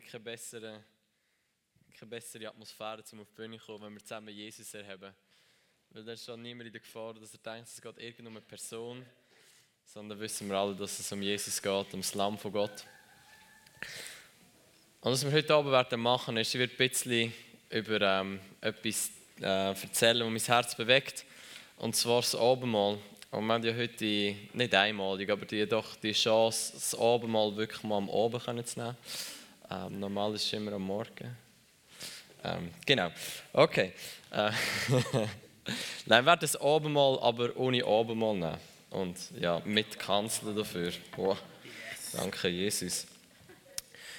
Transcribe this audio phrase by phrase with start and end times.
[0.00, 0.84] keine bessere,
[1.98, 5.14] keine bessere Atmosphäre, um auf die Bühne zu kommen, wenn wir zusammen Jesus erheben.
[5.90, 9.04] Weil da ist schon niemand in der Gefahr, dass er denkt, es geht irgendeine Person,
[9.84, 12.84] sondern wissen wir alle, dass es um Jesus geht, um das Lamm von Gott.
[15.00, 17.32] Und was wir heute Abend werden machen, ist, ich werde ein bisschen
[17.70, 19.10] über ähm, etwas
[19.40, 21.24] äh, erzählen, was mein Herz bewegt.
[21.76, 22.98] Und zwar das Abendmahl.
[23.30, 27.82] Und wir haben ja heute nicht einmalig, aber die, doch die Chance, das Abendmahl wirklich
[27.82, 28.96] mal am Abend zu nehmen.
[29.70, 31.36] Ähm, normal ist es immer am Morgen.
[32.44, 33.10] Ähm, genau.
[33.52, 33.92] Okay.
[34.30, 34.50] Äh,
[36.06, 38.58] Nein, wir das Abendmahl aber ohne Abendmahl nehmen.
[38.90, 40.92] Und ja, mit Kanzler dafür.
[41.16, 41.36] Wow.
[42.12, 43.06] Danke, Jesus.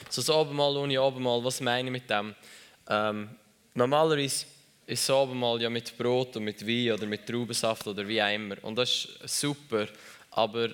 [0.09, 2.35] So das Abendmahl ohne Abendmahl, was meine ich mit dem?
[2.89, 3.29] Ähm,
[3.73, 4.45] normalerweise
[4.85, 8.33] ist das Abendmahl ja mit Brot und mit Wein oder mit Traubensaft oder wie auch
[8.33, 8.55] immer.
[8.63, 9.87] Und das ist super,
[10.31, 10.69] aber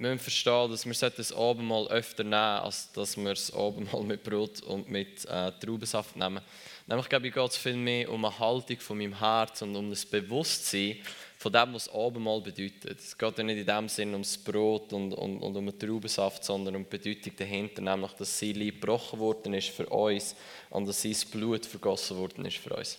[0.00, 4.62] müssen verstehen, dass wir das Abendmahl öfter nehmen, als dass wir das Abendmahl mit Brot
[4.62, 6.40] und mit äh, Traubensaft nehmen.
[6.86, 9.90] Nämlich glaube ich, geht es viel mehr um eine Haltung von meinem Herz und um
[9.90, 10.96] das Bewusstsein
[11.36, 12.98] von dem, was Abendmahl bedeutet.
[12.98, 16.44] Es geht ja nicht in dem Sinn ums Brot und, und, und um den Traubensaft,
[16.44, 20.34] sondern um die Bedeutung dahinter, nämlich, dass sein Leib gebrochen worden ist für uns
[20.70, 22.98] und dass sein Blut vergossen worden ist für uns.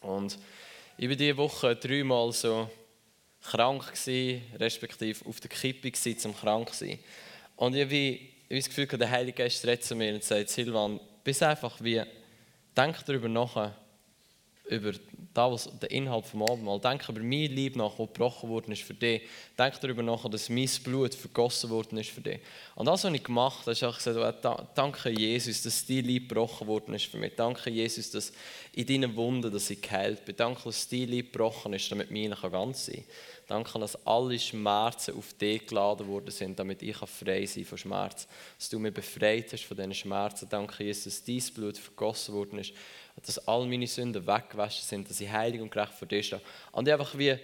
[0.00, 0.38] Und
[0.96, 2.68] ich war diese Woche dreimal so
[3.44, 6.98] krank gewesen, respektive auf der Kippe gewesen, zum krank zu sein.
[7.56, 11.42] Und ich habe das Gefühl, der Heilige Geist redet zu mir und sagt, Silvan, bist
[11.42, 12.02] einfach wie,
[12.76, 13.72] denk darüber nach,
[14.68, 14.92] über
[15.34, 16.80] das, was der Inhalt vom Abendmahl.
[16.80, 19.22] Denk über mein Lieb nach, das gebrochen worden ist für dich.
[19.58, 22.40] Denk darüber nach, dass mein Blut vergossen worden ist für dich.
[22.76, 26.66] Und das, was ich gemacht habe, ist auch gesagt, danke Jesus, dass dein Lieb gebrochen
[26.68, 27.34] worden ist für mich.
[27.36, 28.32] Danke Jesus, dass
[28.72, 30.36] in deinen Wunden, dass ich geheilt bin.
[30.36, 33.04] Danke, dass dein Lieb gebrochen ist, damit meine ganz sein kann.
[33.46, 37.78] Danke, dass alle Schmerzen auf dich geladen worden sind, damit ich frei sein kann von
[37.78, 38.28] Schmerzen.
[38.58, 40.48] Dass du mich befreit hast von diesen Schmerzen.
[40.48, 42.72] Danke, Jesus, dass dein Blut vergossen worden ist.
[43.24, 46.40] Dass all meine Sünden weggewaschen sind, dass ich heilig und gerecht vor dir stehe.
[46.72, 47.36] Und ich einfach wie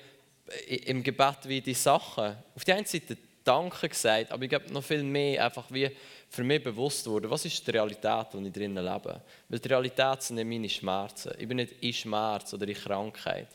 [0.85, 4.85] im Gebet wie die Sachen, auf die einen Seite Danke gesagt, aber ich glaube noch
[4.85, 5.91] viel mehr einfach wie
[6.29, 9.21] für mich bewusst wurde, was ist die Realität, der ich drinnen lebe.
[9.49, 11.33] Weil die Realität sind nicht meine Schmerzen.
[11.39, 13.49] Ich bin nicht in Schmerz oder in Krankheit.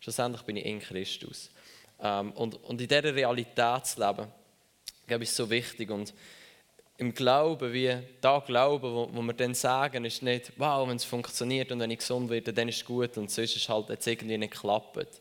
[0.00, 1.50] Schlussendlich bin ich in Christus.
[2.00, 4.28] Ähm, und, und in dieser Realität zu leben,
[5.06, 5.90] glaube ich, ist so wichtig.
[5.90, 6.14] Und
[6.98, 11.04] im Glauben, wie da Glauben, wo, wo wir dann sagen, ist nicht, wow, wenn es
[11.04, 13.88] funktioniert und wenn ich gesund werde, dann ist es gut und sonst ist es halt
[13.88, 15.20] jetzt irgendwie nicht geklappt.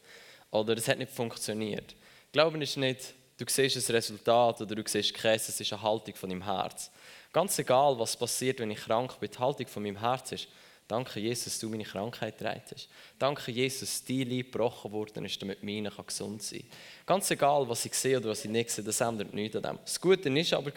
[0.52, 1.96] Oder es hat nicht funktioniert.
[2.32, 6.14] Glauben ist nicht, du siehst das Resultat oder du siehst Käse, es ist eine Haltung
[6.16, 6.92] von deinem Herz.
[7.34, 10.48] Ganz egal, was passiert, wenn ich krank bin, die Haltung von meinem Herz ist,
[10.88, 12.90] Danke, Jesus, dass du meine Krankheit getragen hast.
[13.18, 16.70] Danke, Jesus, dass dein Leib gebrochen worden ist, damit meine gesund sein kann.
[17.06, 19.80] Ganz egal, was ich sehe oder was ich nicht sehe, das ändert nichts an dem.
[19.84, 20.72] Das Gute war aber,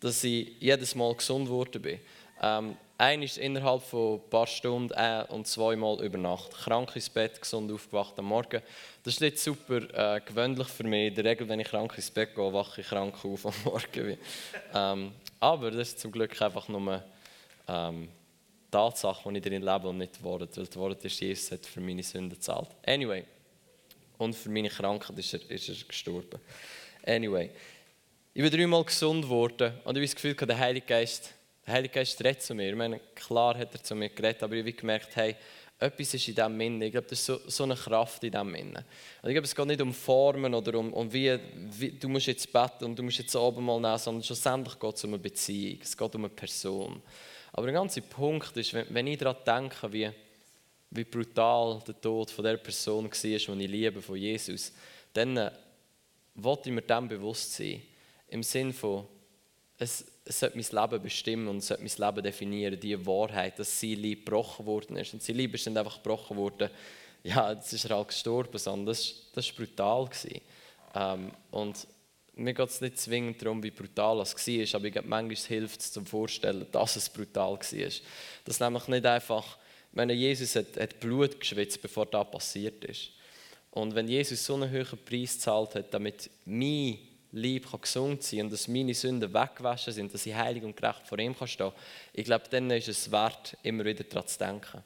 [0.00, 2.00] dass ich jedes Mal gesund geworden bin.
[2.42, 2.76] Ähm,
[3.22, 6.52] ist innerhalb von ein paar Stunden äh, und zweimal über Nacht.
[6.52, 8.60] Krank ins Bett, gesund aufgewacht am Morgen.
[9.02, 11.08] Das ist nicht super äh, gewöhnlich für mich.
[11.08, 14.18] In der Regel, wenn ich krank ins Bett gehe, wache ich krank auf am Morgen.
[14.74, 17.02] ähm, aber das ist zum Glück einfach nur
[17.68, 18.08] ähm,
[18.70, 20.24] Tatsache, wo ich drin lebe und nicht die.
[20.24, 22.68] Weil die Worte ist, Jesus hat für meine Sünden gezahlt.
[22.86, 23.24] Anyway.
[24.18, 26.40] Und für meine Krankheit ist er, ist er gestorben.
[27.06, 27.50] Anyway.
[28.34, 31.34] Ich bin dreimal gesund geworden und ich habe das Gefühl, der Heilige Geist,
[31.66, 32.70] der Heilige Geist redet zu mir.
[32.70, 35.34] Ich meine, klar hat er zu mir geredet, aber ich habe gemerkt, hey,
[35.80, 36.86] etwas ist in diesem Minne.
[36.86, 38.84] Ich glaube, das ist so, so eine Kraft in diesem Minne.
[39.22, 41.38] Und ich glaube, es geht nicht um Formen oder um, um wie,
[41.70, 44.94] wie, du musst jetzt beten und du musst jetzt oben mal nehmen, sondern schlussendlich geht
[44.94, 45.78] es um eine Beziehung.
[45.82, 47.02] Es geht um eine Person.
[47.58, 50.08] Aber der ganze Punkt ist, wenn ich daran denke, wie,
[50.90, 54.72] wie brutal der Tod von der Person war, die ich liebe, von Jesus,
[55.12, 55.50] dann äh,
[56.36, 57.82] wollte ich mir dem bewusst sein.
[58.28, 59.08] Im Sinne von,
[59.76, 63.80] es, es sollte mein Leben bestimmen und es sollte mein Leben definieren, die Wahrheit, dass
[63.80, 65.14] sein Liebe gebrochen worden ist.
[65.14, 66.70] Und sein Liebe ist nicht einfach gebrochen worden,
[67.24, 70.08] ja, jetzt ist er halt gestorben, sondern das, das war brutal.
[70.94, 71.88] Ähm, und
[72.38, 75.80] mir geht es nicht zwingend darum, wie brutal es war, aber ich glaube, manchmal hilft
[75.80, 77.90] es zum Vorstellen, dass es brutal war.
[78.44, 79.58] Dass nämlich nicht einfach,
[79.90, 83.10] ich meine, Jesus hat, hat Blut geschwitzt, bevor das passiert ist.
[83.70, 86.98] Und wenn Jesus so einen hohen Preis gezahlt hat, damit mein
[87.32, 91.18] Lieb gesund sein und dass meine Sünden weggewaschen sind, dass ich heilig und gerecht vor
[91.18, 91.80] ihm kann stehen kann,
[92.12, 94.82] ich glaube, dann ist es wert, immer wieder daran zu denken.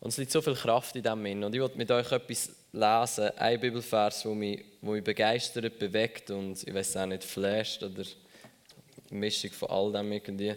[0.00, 3.30] Und es liegt so viel Kraft in dem Und ich wollte mit euch etwas lesen,
[3.38, 8.04] ein Bibelvers, wo mich, wo mich begeistert, bewegt und ich weiß auch nicht, flasht oder
[9.10, 10.54] eine Mischung von all dem irgendwie,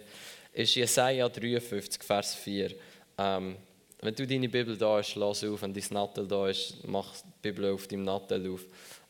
[0.52, 2.74] ist Jesaja 53, Vers 4.
[3.18, 3.56] Ähm,
[4.02, 5.62] wenn du deine Bibel da hast, lass auf.
[5.62, 8.64] Wenn dein Nattel da ist, mach die Bibel auf deinem Nattel auf.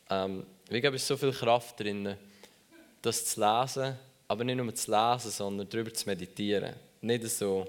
[0.09, 2.15] Ähm, ich glaube, es ist so viel Kraft drin,
[3.01, 3.97] das zu lesen,
[4.27, 6.75] aber nicht nur zu lesen, sondern darüber zu meditieren.
[7.01, 7.65] Nicht so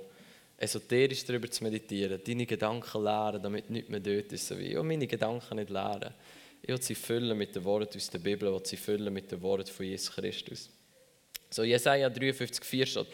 [0.63, 4.47] esoterisch darüber zu meditieren, deine Gedanken lehren, damit nichts mehr dort ist.
[4.47, 6.15] So wie, ja, meine Gedanken nicht lehren.
[6.63, 9.33] Ich will sie füllen mit den Worten aus der Bibel, ich will sie füllen mit
[9.33, 10.71] den Worten von Jesus Christus.
[11.51, 13.07] So, Jesaja 53,4 steht,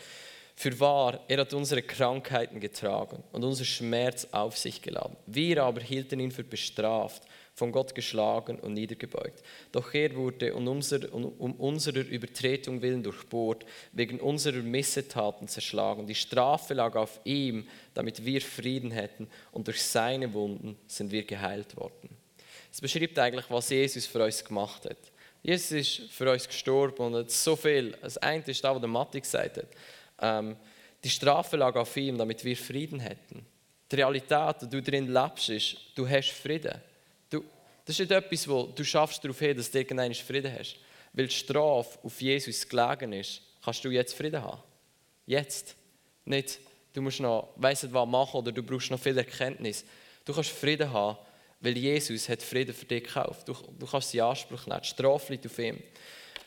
[0.55, 5.17] für wahr, er hat unsere Krankheiten getragen und unser Schmerz auf sich geladen.
[5.27, 7.23] Wir aber hielten ihn für bestraft,
[7.59, 9.43] von Gott geschlagen und niedergebeugt.
[9.73, 16.07] Doch er wurde um unserer, um unserer Übertretung willen durchbohrt, wegen unserer Missetaten zerschlagen.
[16.07, 21.25] Die Strafe lag auf ihm, damit wir Frieden hätten, und durch seine Wunden sind wir
[21.25, 22.11] geheilt worden.
[22.71, 24.99] Es beschreibt eigentlich, was Jesus für uns gemacht hat.
[25.43, 27.93] Jesus ist für uns gestorben und hat so viel.
[28.01, 29.69] Das eine ist das, was der Matti gesagt hat.
[30.21, 30.57] Ähm,
[31.03, 33.47] die Strafe lag auf ihm, damit wir Frieden hätten.
[33.91, 36.81] Die Realität, die du drin lebst, ist, du hast Frieden.
[37.89, 40.77] Das ist nicht etwas, wo du schaffst darauf hin, dass du irgendeinen Frieden hast.
[41.15, 44.61] Weil die Strafe auf Jesus gelegen ist, kannst du jetzt Frieden haben.
[45.25, 45.75] Jetzt.
[46.27, 46.61] Nicht,
[46.93, 49.87] du musst noch, weiss nicht was machen oder du brauchst noch viel Erkenntnis.
[50.27, 51.17] Du kannst Frieden haben,
[51.61, 53.49] weil Jesus hat Frieden für dich gekauft.
[53.49, 54.83] Du, du kannst sie Anspruch nehmen.
[54.83, 55.83] Die Strafe liegt auf ihm.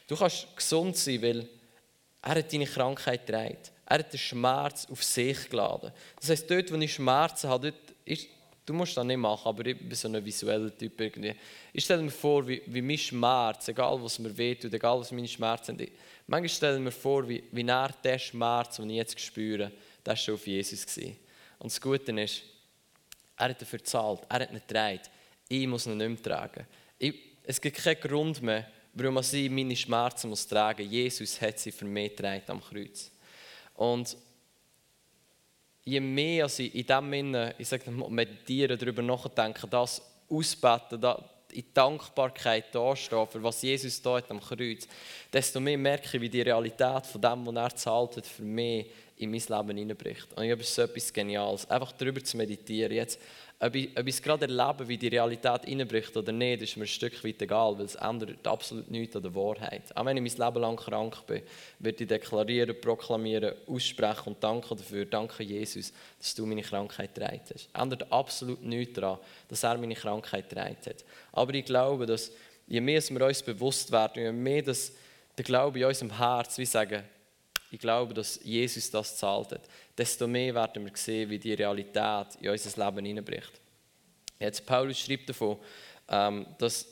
[0.08, 1.50] Du kannst gesund sein, weil
[2.22, 3.58] er hat deine Krankheit getragen.
[3.88, 5.92] Er hat den Schmerz auf sich geladen.
[6.20, 8.28] Das heisst, dort, wo ich Schmerzen habe, dort ist,
[8.66, 11.36] du musst das nicht machen, aber ich bin so ein visueller Typ irgendwie.
[11.74, 15.28] Ich stelle mir vor, wie, wie mein Schmerz, egal was mir wehtut, egal was meine
[15.28, 15.92] Schmerzen sind,
[16.28, 19.72] manchmal stelle ich mir vor, wie, wie er der Schmerz, den ich jetzt spüre,
[20.04, 20.86] das war schon auf Jesus.
[20.86, 21.18] Gewesen.
[21.60, 22.44] Und das Gute ist,
[23.38, 25.02] er hat dafür gezahlt, er hat ihn getragen.
[25.48, 26.66] Ich muss ihn nicht mehr tragen.
[26.98, 30.90] Ich, es gibt keinen Grund mehr, warum sie meine Schmerzen muss tragen.
[30.90, 33.12] Jesus hat sie für mich getragen am Kreuz.
[33.76, 34.16] Und
[35.84, 41.18] je mehr ich in dem Sinne, ich sage meditieren, darüber nachdenken, das ausbeten, das
[41.52, 44.88] in Dankbarkeit dastehen, für was Jesus da am Kreuz,
[45.32, 48.88] desto mehr merke ich, wie die Realität von dem, was er zahlt hat, für mich
[49.22, 50.28] in mein Leben hineinbricht.
[50.36, 52.92] Und ich ist so etwas Geniales, einfach darüber zu meditieren.
[52.94, 53.20] Jetzt,
[53.60, 56.86] ob ich, ob ich es gerade erlebe, wie die Realität hineinbricht oder nicht, ist mir
[56.86, 59.96] ein Stück weit egal, weil es ändert absolut nichts an der Wahrheit.
[59.96, 61.44] Auch wenn ich mein Leben lang krank bin,
[61.80, 67.42] werde ich deklarieren, proklamieren, aussprechen und danken dafür, danke Jesus, dass du meine Krankheit getragen
[67.54, 67.70] hast.
[67.74, 71.06] Ändert absolut nichts daran, dass er meine Krankheit getragen hat.
[71.32, 72.32] Aber ich glaube, dass
[72.68, 74.94] je mehr wir uns bewusst werden, je mehr das
[75.38, 77.04] der Glaube in unserem Herz, wie sagen,
[77.72, 79.62] ich glaube, dass Jesus das zahlt hat,
[79.98, 83.62] desto mehr werden wir sehen, wie die Realität in unser Leben hineinbricht.
[84.40, 85.58] Jetzt Paulus schreibt davon,
[86.10, 86.86] ähm, dass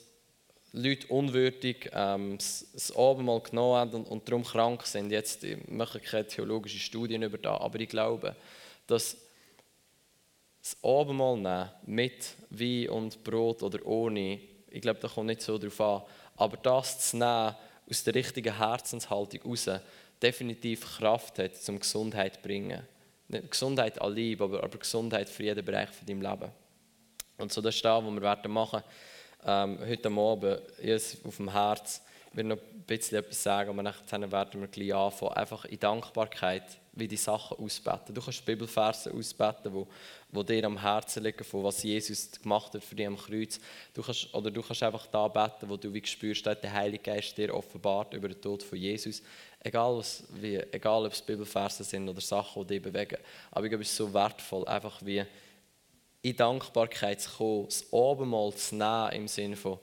[0.72, 5.10] Leute unwürdig ähm, das Abendmahl genommen haben und, und darum krank sind.
[5.10, 8.34] Jetzt ich mache keine theologischen Studien über das, aber ich glaube,
[8.86, 9.18] dass
[10.62, 14.40] das Abendmahl nehmen, mit Wein und Brot oder ohne,
[14.70, 16.02] ich glaube, da kommt nicht so drauf an,
[16.36, 17.54] aber das zu nehmen
[17.90, 19.82] aus der richtigen Herzenshaltung heraus,
[20.22, 22.86] definitiv Kraft hat, zum Gesundheit zu bringen.
[23.28, 26.50] Nicht Gesundheit Liebe, aber, aber Gesundheit für jeden Bereich von deinem Leben.
[27.38, 28.82] Und so das ist das, was wir werden machen
[29.44, 30.62] ähm, heute Abend.
[30.82, 32.02] Ich auf dem Herz.
[32.30, 35.32] Ich will noch ein bisschen etwas sagen, aber dann werden wir gleich anfangen.
[35.32, 36.62] Einfach in Dankbarkeit,
[36.92, 38.14] wie die Sachen ausbeten.
[38.14, 39.88] Du kannst Bibelverse ausbeten, wo,
[40.30, 43.58] wo dir am Herzen liegen, von was Jesus gemacht hat für dich am Kreuz.
[43.94, 47.02] Du kannst, oder du kannst einfach da beten, wo du wie spürst, dass der Heilige
[47.02, 49.22] Geist dir offenbart über den Tod von Jesus.
[49.58, 53.18] Egal, was, wie, egal ob es Bibelverse sind oder Sachen, die dich bewegen.
[53.50, 55.24] Aber ich glaube, es ist so wertvoll, einfach wie
[56.22, 59.80] in Dankbarkeit zu kommen, das Abendmahl zu nehmen im Sinne von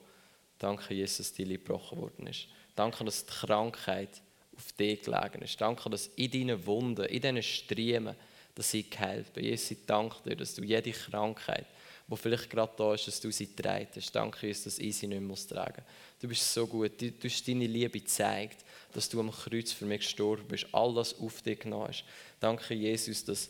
[0.59, 2.47] Danke, Jesus, dass dein Lieb gebrochen worden ist.
[2.75, 4.21] Danke, dass die Krankheit
[4.55, 5.59] auf dich gelegen ist.
[5.59, 8.15] Danke, dass in deinen Wunden, in diesen Striemen,
[8.55, 9.45] dass sie geheilt bin.
[9.45, 11.67] Jesus, ich danke dir, dass du jede Krankheit,
[12.07, 14.15] die vielleicht gerade da ist, dass du sie trägst.
[14.15, 16.21] Danke, Jesus, dass ich sie nicht mehr tragen muss.
[16.21, 16.99] Du bist so gut.
[16.99, 18.65] Du, du hast deine Liebe gezeigt
[18.97, 22.03] dass du am Kreuz für mich gestorben bist, alles auf dich genommen hast.
[22.39, 23.49] Danke, Jesus, dass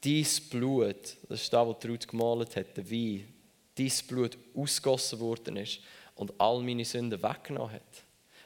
[0.00, 3.28] dein Blut, das ist das, was Ruth gemalt hat, der Wein,
[3.74, 5.80] dein Blut ausgossen worden ist
[6.14, 7.82] und all meine Sünden weggenommen hat.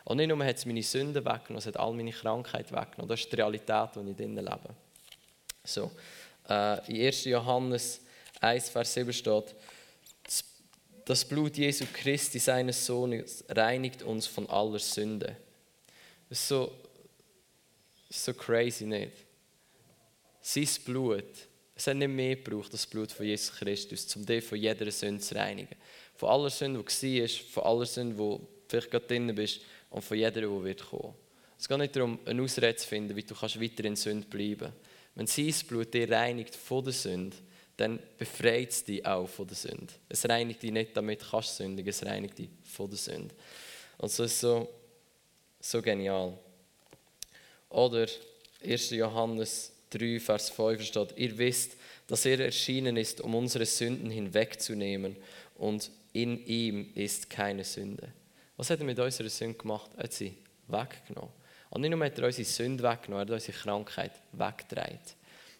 [0.04, 3.08] Und nicht nur hat es meine Sünden weggenommen, es hat all meine Krankheit weggenommen.
[3.08, 4.74] Das ist die Realität, der ich drinnen lebe.
[5.64, 5.90] So,
[6.48, 7.24] äh, in 1.
[7.24, 8.00] Johannes
[8.40, 9.54] 1, Vers 7 steht,
[11.08, 15.36] das Blut Jesu Christi, seines Sohnes, reinigt uns von aller Sünde.
[16.28, 16.70] Das ist so,
[18.10, 19.12] so crazy nicht.
[20.42, 21.24] Sein Blut,
[21.74, 25.22] es hat nicht mehr gebraucht, das Blut von Jesus Christus, um dich von jeder Sünde
[25.22, 25.76] zu reinigen.
[26.18, 30.16] Von aller Sünde, die war, von aller Sünde, du vielleicht gerade drin bist und von
[30.16, 31.14] jeder, die wird kommen.
[31.56, 34.58] Es geht nicht darum, eine Ausrede zu finden, wie du kannst weiter in Sünde bleiben
[34.58, 34.76] kannst.
[35.14, 37.36] Wenn sein Blut dich reinigt von der Sünde,
[37.76, 39.94] dann befreit es dich auch von der Sünde.
[40.08, 43.32] Es reinigt dich nicht, damit du kannst sündigen, es reinigt dich von der Sünde.
[43.98, 44.68] Und so ist so,
[45.60, 46.36] so genial.
[47.70, 48.08] Oder
[48.64, 48.90] 1.
[48.90, 51.76] Johannes 3, Vers 5 steht, ihr wisst,
[52.08, 55.14] dass er erschienen ist, um unsere Sünden hinwegzunehmen
[55.54, 58.12] und in ihm ist keine Sünde.
[58.56, 59.90] Was hat er mit unserer Sünde gemacht?
[59.96, 60.36] Er hat sie
[60.66, 61.32] weggenommen.
[61.70, 64.98] Und nicht nur hat er unsere Sünde weggenommen, er hat unsere Krankheit weggetragen.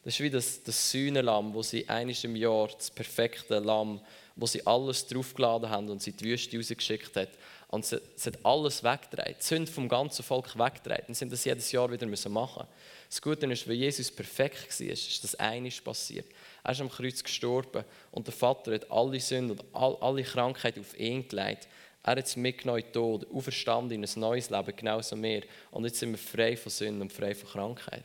[0.05, 4.01] Das ist wie das, das Sühnenlamm, wo sie eines im Jahr, das perfekte Lamm,
[4.37, 7.31] wo sie alles draufgeladen haben und sie die Wüste rausgeschickt hat.
[7.69, 11.07] Und sie, sie hat alles weggetragen, die Sünde vom ganzen Volk weggetragen.
[11.09, 12.69] Und sie haben das jedes Jahr wieder machen müssen.
[13.11, 16.27] Das Gute ist, weil Jesus perfekt war, ist das eines passiert.
[16.69, 20.99] Er ist am Kreuz gestorben und der Vater hat alle Sünden und alle Krankheiten auf
[21.01, 21.67] ihn gelegt.
[22.03, 25.45] Er hat es mitgenommen in Tod, auferstanden in ein neues Leben, genauso mehr.
[25.71, 28.05] Und jetzt sind wir frei von Sünden und frei von Krankheit.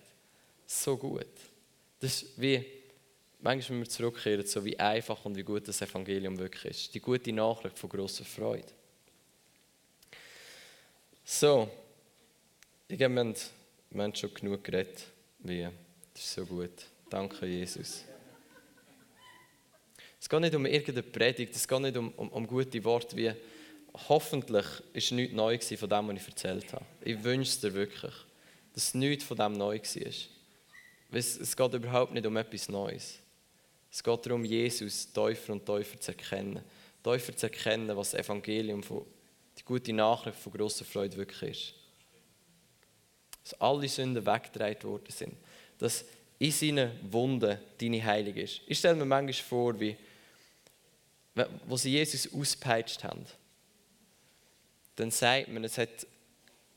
[0.66, 1.26] So gut.
[2.00, 2.66] Das ist wie,
[3.42, 6.96] manchmal, wenn wir zurückkehren, so wie einfach und wie gut das Evangelium wirklich ist.
[6.96, 8.72] Die gute Nachricht von grosser Freude.
[11.26, 11.70] So,
[12.88, 13.36] ich glaube, wir
[13.90, 15.04] wir haben schon genug geredet.
[15.40, 15.68] Wie,
[16.14, 16.86] das ist so gut.
[17.10, 18.06] Danke, Jesus.
[20.24, 23.34] Es geht nicht um irgendeine Predigt, es geht nicht um, um, um gute Worte wie
[24.08, 26.86] hoffentlich ist nichts neu von dem, was ich erzählt habe.
[27.04, 28.14] Ich wünsche es dir wirklich,
[28.74, 30.14] dass nichts von dem neu war.
[31.12, 33.20] Es, es geht überhaupt nicht um etwas Neues.
[33.92, 36.64] Es geht darum, Jesus Täufer und Täufer zu erkennen.
[37.04, 39.06] Täufer zu erkennen, was das Evangelium, von,
[39.58, 41.74] die gute Nachricht von grosser Freude wirklich ist.
[43.44, 45.34] Dass alle Sünden weggedreht worden sind.
[45.80, 46.06] Dass
[46.40, 48.62] in seinen Wunden deine Heilig ist.
[48.68, 49.98] Ich stelle mir manchmal vor, wie,
[51.68, 53.26] wo sie Jesus auspeitscht haben
[54.96, 56.08] dann sagt man, es hat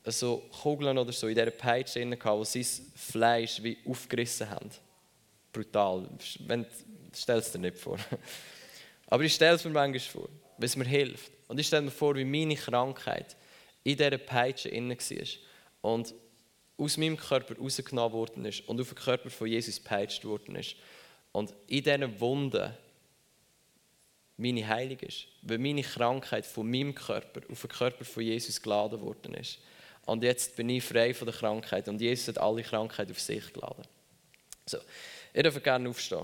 [0.05, 4.69] so Kugeln oder so in dieser Peitsche drin gehabt, die sein Fleisch wie aufgerissen haben.
[5.51, 6.07] Brutal.
[7.13, 7.97] Stell es dir nicht vor.
[9.07, 11.31] Aber ich stelle es mir manchmal vor, weil es mir hilft.
[11.47, 13.35] Und ich stelle mir vor, wie meine Krankheit
[13.83, 16.13] in dieser Peitsche drin war und
[16.77, 20.75] aus meinem Körper rausgenommen worden ist und auf den Körper von Jesus peitscht worden ist.
[21.31, 22.73] Und in diesen Wunden
[24.37, 25.27] meine Heilung ist.
[25.41, 29.59] Weil meine Krankheit von meinem Körper auf den Körper von Jesus geladen worden ist.
[30.05, 33.51] Und jetzt bin ich frei von der Krankheit und Jesus hat alle Krankheit auf sich
[33.51, 33.83] geladen.
[34.65, 34.77] So,
[35.33, 36.21] ihr dürft gerne aufstehen.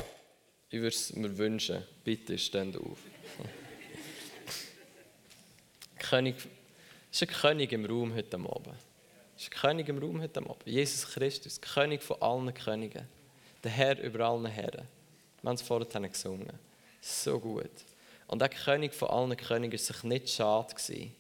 [0.69, 1.83] Ich würde es mir wünschen.
[2.03, 2.97] Bitte steht auf.
[5.99, 6.35] König,
[7.11, 8.75] es ist ein König im Raum heute Abend.
[9.35, 10.65] Es ist ein König im Raum heute Abend.
[10.65, 13.05] Jesus Christus, König von allen Königen.
[13.63, 14.87] Der Herr über allen Herren.
[15.41, 16.59] Wir haben es vorhin gesungen.
[17.01, 17.71] So gut.
[18.27, 21.11] Und der König von allen Königen war sich nicht schade.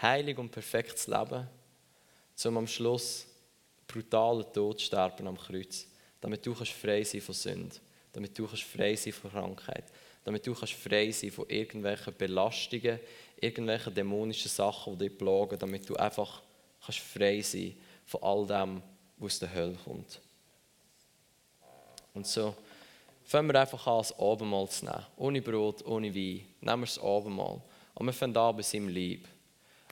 [0.00, 1.46] Heilig und perfektes Leben,
[2.44, 3.26] um am Schluss
[3.86, 5.86] brutalen Tod sterben am Kreuz,
[6.20, 7.76] damit du frei sein von Sünde,
[8.12, 9.84] damit du frei sein von Krankheit,
[10.24, 13.00] damit du frei sein von irgendwelchen Belastungen,
[13.40, 16.42] irgendwelchen dämonischen Sachen, die dich plagen, damit du einfach
[16.80, 18.82] frei sein von all dem,
[19.18, 20.20] was aus der Hölle kommt.
[22.14, 22.54] Und so
[23.30, 25.06] fangen wir einfach an, das Abendmahl zu nehmen.
[25.16, 26.44] Ohne Brot, ohne Wein.
[26.60, 27.62] Nehmen wir das Abendmahl.
[27.94, 29.28] Und wir fangen an bei seinem Lieb.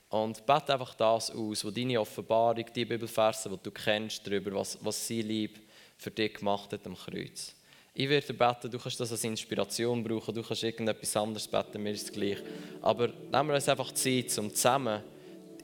[0.08, 4.76] Und bete einfach das aus, wo deine Offenbarung, die Bibelverse, die du kennst, darüber, was,
[4.80, 5.60] was sein Lieb
[5.96, 7.54] für dich gemacht hat am Kreuz.
[7.94, 11.92] Ich werde beten, du kannst das als Inspiration brauchen, du kannst irgendetwas anderes beten, mir
[11.92, 12.38] ist es gleich.
[12.82, 15.00] Aber nehmen wir uns einfach Zeit, um zusammen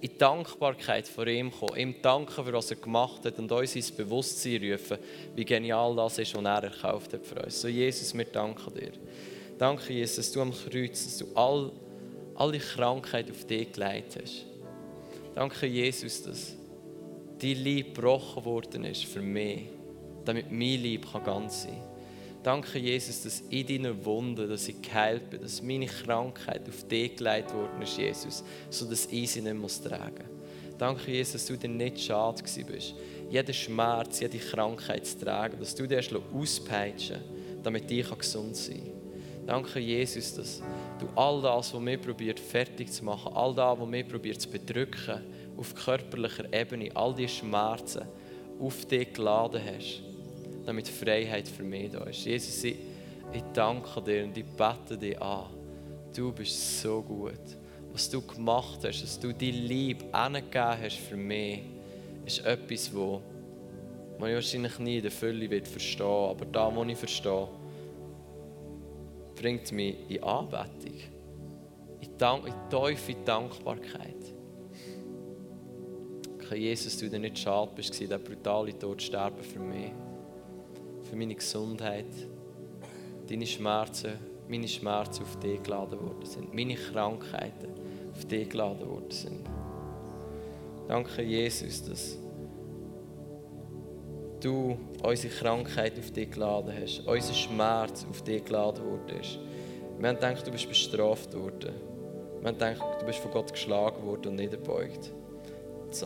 [0.00, 3.90] in Dankbarkeit vor ihm kommen, ihm danken für was er gemacht hat und uns ins
[3.90, 4.98] Bewusstsein rufen,
[5.34, 7.60] wie genial das ist, was er erkauft hat für uns.
[7.60, 8.92] So Jesus, wir danken dir.
[9.58, 11.70] Danke, Jesus, dass du am Kreuz, dass du all,
[12.34, 14.46] alle Krankheit auf dich gelegt hast.
[15.34, 16.54] Danke, Jesus, dass
[17.40, 19.62] dein Lieb gebrochen worden ist für mich,
[20.24, 21.93] damit mein Lieb ganz sein kann.
[22.44, 27.16] Danke, Jesus, dass in deinen Wunden, dass ich geheilt bin, dass meine Krankheit auf dich
[27.16, 30.28] gelegt worden ist, Jesus, sodass ich sie nicht muss tragen
[30.76, 32.94] Danke, Jesus, dass du dir nicht schade bist,
[33.30, 36.02] jeden Schmerz, jede Krankheit zu tragen, dass du dir
[36.34, 37.16] auspeitschen
[37.62, 39.46] damit ich gesund sein kann.
[39.46, 40.62] Danke, Jesus, dass
[40.98, 44.50] du all das, was mir probiert fertig zu machen, all das, was mir probiert zu
[44.50, 45.22] bedrücken,
[45.56, 48.02] auf körperlicher Ebene, all die Schmerzen
[48.60, 50.13] auf dich geladen hast
[50.64, 52.24] damit Freiheit für mich da ist.
[52.24, 52.76] Jesus, ich,
[53.32, 55.46] ich danke dir und ich bete dich an.
[56.14, 57.40] Du bist so gut.
[57.92, 61.60] Was du gemacht hast, dass du die Liebe angegeben hast für mich,
[62.24, 63.20] ist etwas, wo
[64.18, 67.48] man wahrscheinlich nie in der Fülle wird verstehen, aber da, wo ich verstehe,
[69.36, 71.00] bringt mich in Anbetung,
[72.00, 74.14] in, Dank, in tiefe Dankbarkeit.
[76.54, 79.90] Jesus, du dir nicht schade bist, der brutale Tod sterben für mich
[81.04, 82.06] für meine Gesundheit,
[83.28, 84.12] deine Schmerzen,
[84.48, 87.68] meine Schmerzen auf dich geladen worden sind, meine Krankheiten
[88.12, 89.40] auf dich geladen worden sind.
[90.88, 92.18] Danke, Jesus, dass
[94.40, 99.38] du unsere Krankheit auf dich geladen hast, unseren Schmerz auf dich geladen worden ist.
[99.98, 101.72] Wir haben gedacht, du bist bestraft worden.
[102.40, 105.12] Wir haben gedacht, du bist von Gott geschlagen worden und niederbeugt.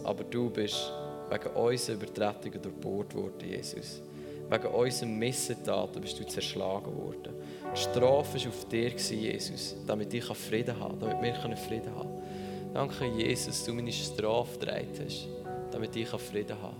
[0.04, 0.92] Aber du bist
[1.30, 4.02] wegen unserer Übertretungen durchbohrt worden, Jesus.
[4.50, 7.34] Wegen unserer Missetaten bist du zerschlagen worden.
[7.74, 12.72] Die Strafe war auf dir, Jesus, damit ich Frieden kann, damit wir Frieden haben können.
[12.72, 15.28] Danke, Jesus, dass du meine Strafe getragen hast,
[15.70, 16.76] damit ich Frieden kann.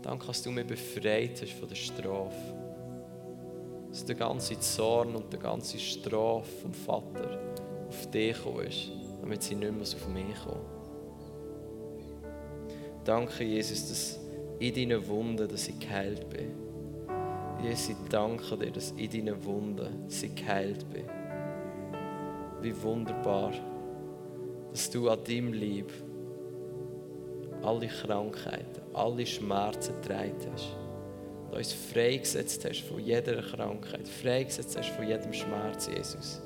[0.00, 2.54] Danke, dass du mich befreit hast von der Strafe.
[3.90, 7.38] Dass der ganze Zorn und der ganze Strafe vom Vater
[7.88, 8.90] auf dich gekommen ist,
[9.20, 10.64] damit sie nicht mehr auf mich kommen.
[13.04, 14.18] Danke, Jesus, dass
[14.58, 16.61] in deinen Wunden, dass ich geheilt bin.
[17.62, 21.04] Jesus, ich danke dir, dass in deinen Wunden ich geheilt bin.
[22.60, 23.52] Wie wunderbar,
[24.72, 25.92] dass du an deinem Lieb
[27.62, 30.76] alle Krankheiten, alle Schmerzen getragen hast
[31.50, 36.42] und uns freigesetzt hast von jeder Krankheit, freigesetzt hast von jedem Schmerz, Jesus.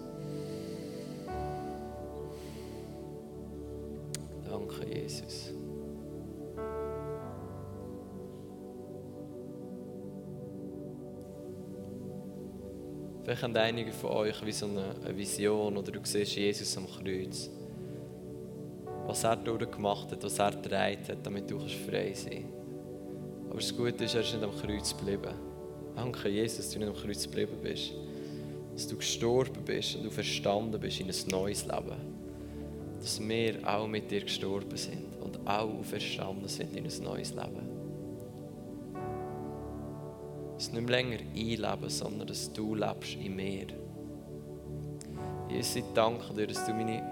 [13.37, 17.51] Vielleicht haben einige von euch wie so eine Vision oder du siehst Jesus am Kreuz.
[19.07, 23.51] Was er durchgemacht hat, was er getragen hat, damit du frei sein kannst.
[23.51, 25.35] Aber das Gute ist, er ist nicht am Kreuz geblieben.
[25.95, 27.93] Danke, Jesus, dass du nicht am Kreuz geblieben bist.
[28.73, 31.97] Dass du gestorben bist und du verstanden bist in ein neues Leben.
[32.99, 37.76] Dass wir auch mit dir gestorben sind und auch verstanden sind in ein neues Leben.
[40.67, 43.67] Dass nicht mehr länger ich lebe, sondern dass du lebst in mir.
[45.49, 47.05] Jesus, ich danke dir, dass du meine,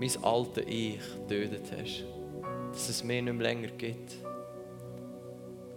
[0.00, 0.98] mein altes Ich
[1.28, 2.04] getötet hast.
[2.72, 4.14] Dass es mir nicht mehr länger gibt.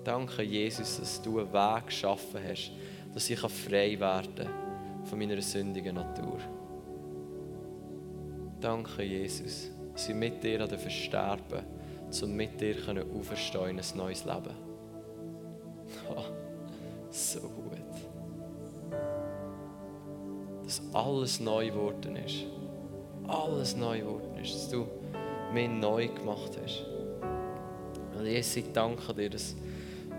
[0.05, 2.71] Danke, Jesus, dass du einen Weg geschaffen hast,
[3.13, 6.39] dass ich frei werden kann von meiner sündigen Natur.
[8.61, 11.65] Danke, Jesus, dass ich mit dir versterben
[12.24, 12.75] um mit dir
[13.17, 14.71] auferstehen in ein neues Leben.
[17.11, 17.77] So gut.
[20.63, 22.45] Dass alles neu geworden ist.
[23.27, 24.53] Alles neu geworden ist.
[24.55, 24.87] Dass du
[25.53, 26.85] mich neu gemacht hast.
[28.17, 29.55] Und Jesus, ich danke dir, dass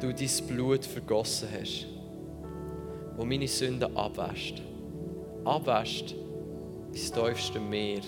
[0.01, 1.87] du dein Blut vergossen hast,
[3.17, 4.63] wo meine Sünden abwäscht.
[5.45, 6.15] Abwäscht
[6.93, 8.01] ins tiefste Meer,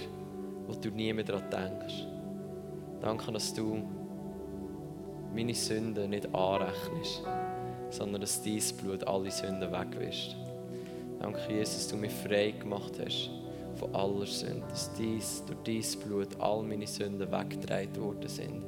[0.67, 2.07] wo du nie mehr daran denkst.
[3.01, 3.83] Danke, dass du
[5.35, 7.23] meine Sünden nicht anrechnest,
[7.95, 10.37] sondern dass dein Blut alle Sünden wegwischt.
[11.21, 13.31] Danke, Jesus, dass du mich frei gemacht hast
[13.77, 18.63] von aller Sünde, dass dies, durch dein Blut all meine Sünden weggetragen worden sind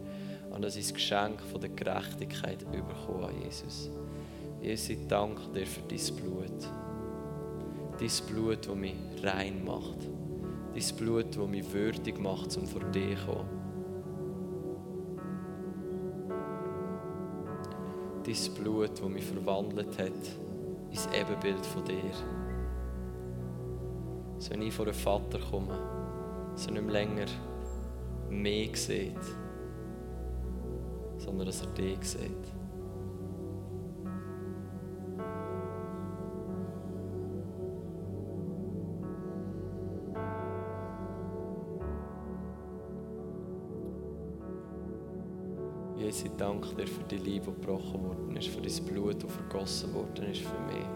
[0.51, 3.91] und dass ich das Geschenk von der Gerechtigkeit bekomme, Jesus.
[4.63, 6.71] Jesus, ich danke dir für dein Blut.
[7.99, 9.99] Dein Blut, das mich rein macht.
[10.75, 13.56] Dein Blut, das mich würdig macht, um vor dir zu kommen.
[18.27, 20.11] Dein Blut, das mich verwandelt hat
[20.91, 22.11] ins Ebenbild von dir.
[24.39, 25.79] So ich vor den Vater komme,
[26.57, 27.27] so nicht mehr länger
[28.29, 29.15] mehr sieht,
[31.19, 32.56] sondern dass er dich sieht.
[46.77, 50.43] Dir für die Liebe, die gebrochen worden ist, für dein Blut, das vergossen worden ist
[50.43, 50.87] für mich.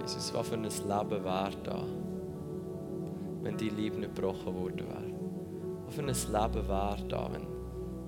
[0.00, 1.84] Jesus, was für ein Leben wäre da,
[3.42, 5.12] wenn die Liebe nicht gebrochen worden wäre?
[5.86, 7.46] Was für ein Leben wäre da, wenn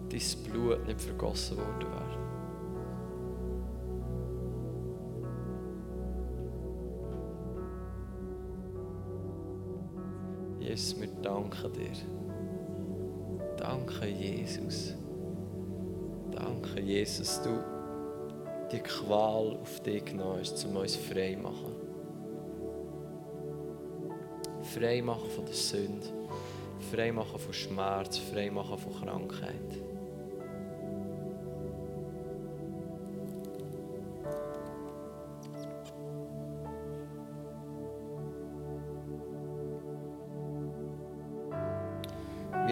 [0.09, 2.25] dein Blut nicht vergossen worden wäre?
[10.59, 12.24] Jesus, wir danken dir.
[13.75, 14.95] Danke, Jesus.
[16.31, 17.59] Danke, Jesus, du
[18.71, 21.75] die Qual auf dich genommen hast, um uns frei zu machen.
[24.63, 26.07] Frei machen von der Sünde,
[26.93, 29.94] frei machen von Schmerz, frei machen von Krankheit.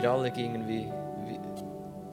[0.02, 0.88] Wir alle gingen wie,
[1.28, 1.38] wie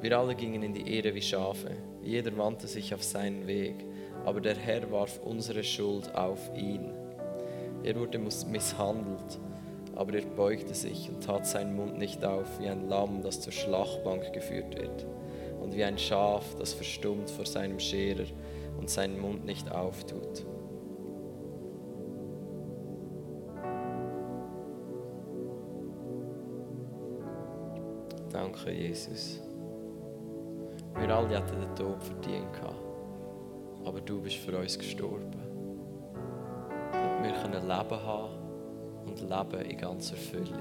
[0.04, 1.72] wir alle gingen in die Ehre wie Schafe.
[2.04, 3.84] Jeder wandte sich auf seinen Weg,
[4.26, 6.92] aber der Herr warf unsere Schuld auf ihn.
[7.84, 9.40] Er wurde misshandelt,
[9.96, 13.54] Aber er beugte sich und tat seinen Mund nicht auf, wie ein Lamm, das zur
[13.54, 15.08] Schlachtbank geführt wird,
[15.60, 18.28] und wie ein Schaf, das verstummt vor seinem Scherer
[18.78, 20.46] und seinen Mund nicht auftut.
[28.60, 29.40] Danke, Jesus.
[30.96, 32.46] Wir alle hätten den Tod verdient.
[33.86, 35.32] Aber du bist für uns gestorben.
[36.92, 38.34] Damit wir können Leben haben
[39.06, 40.60] und Leben in ganzer Fülle.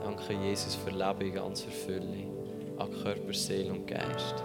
[0.00, 2.28] Danke, Jesus, für Leben in ganzer Fülle.
[2.78, 4.44] An Körper, Seele und Geist.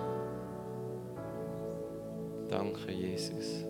[2.48, 3.66] Danke, Jesus.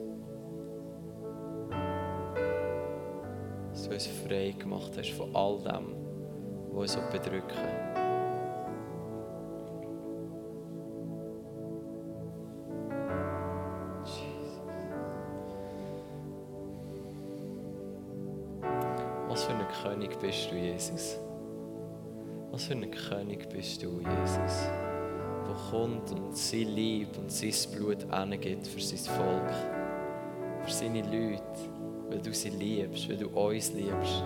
[3.71, 5.93] Dass du uns frei gemacht hast von all dem,
[6.71, 8.08] was uns bedrücken.
[20.39, 21.19] Bist du, Jesus?
[22.51, 24.69] Was für ein König bist du, Jesus?
[25.45, 29.51] Der kommt und sein Lieb und sein Blut angibt für sein Volk,
[30.63, 31.43] für seine Leute,
[32.09, 34.23] weil du sie liebst, weil du uns liebst.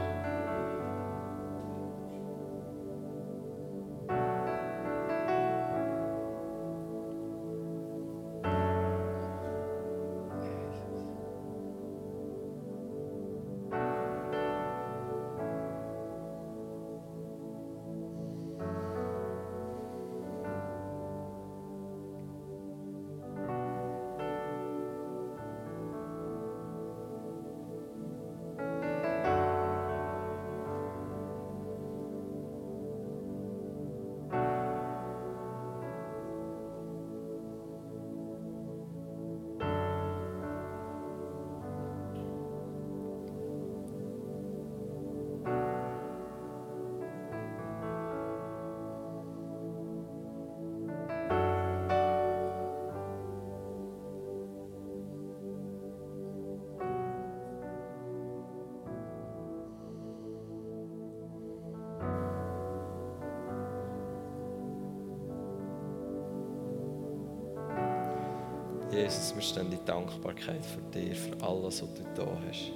[68.93, 72.71] Jesus, wir stehen in Dankbarkeit für dir, für alles, was du da hast.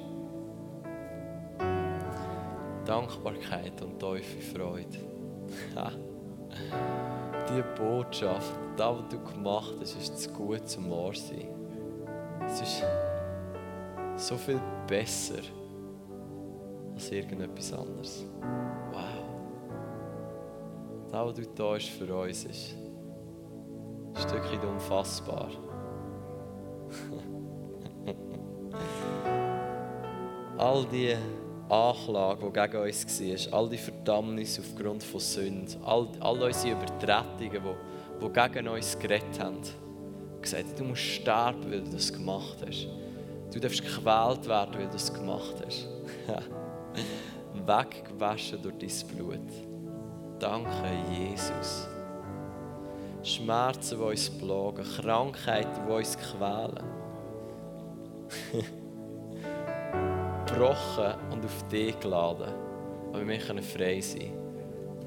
[2.86, 4.98] Dankbarkeit und tiefe Freude.
[7.50, 11.50] Die Botschaft, das, was du gemacht hast, ist das Gute zum Wahrsein.
[12.48, 12.84] Es ist
[14.16, 15.44] so viel besser
[16.96, 18.26] als irgendetwas anderes.
[18.92, 19.02] Wow.
[21.12, 22.76] Das, was du da hast für uns, ist
[24.16, 25.50] ein Stückchen unfassbar.
[30.68, 31.16] All die
[31.70, 37.40] Anklage, die gegen uns war, all die Verdammnis aufgrund von Sünden, all, all unsere Übertretungen,
[37.40, 39.62] die, die gegen uns geredet haben,
[40.42, 42.88] gesagt, du musst sterben, weil du das gemacht hast.
[43.54, 45.88] Du darfst gequält werden, weil du das gemacht hast.
[47.66, 49.40] Weggewaschen durch dein Blut.
[50.40, 50.72] Danke,
[51.18, 51.88] Jesus.
[53.24, 56.97] Schmerzen, die uns plagen, Krankheiten, die uns quälen.
[60.58, 62.54] Gebrochen und auf dich geladen.
[63.14, 64.34] Aber wir können frei sein.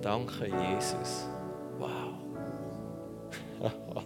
[0.01, 1.29] Danke, Jesus.
[1.79, 2.15] Wow.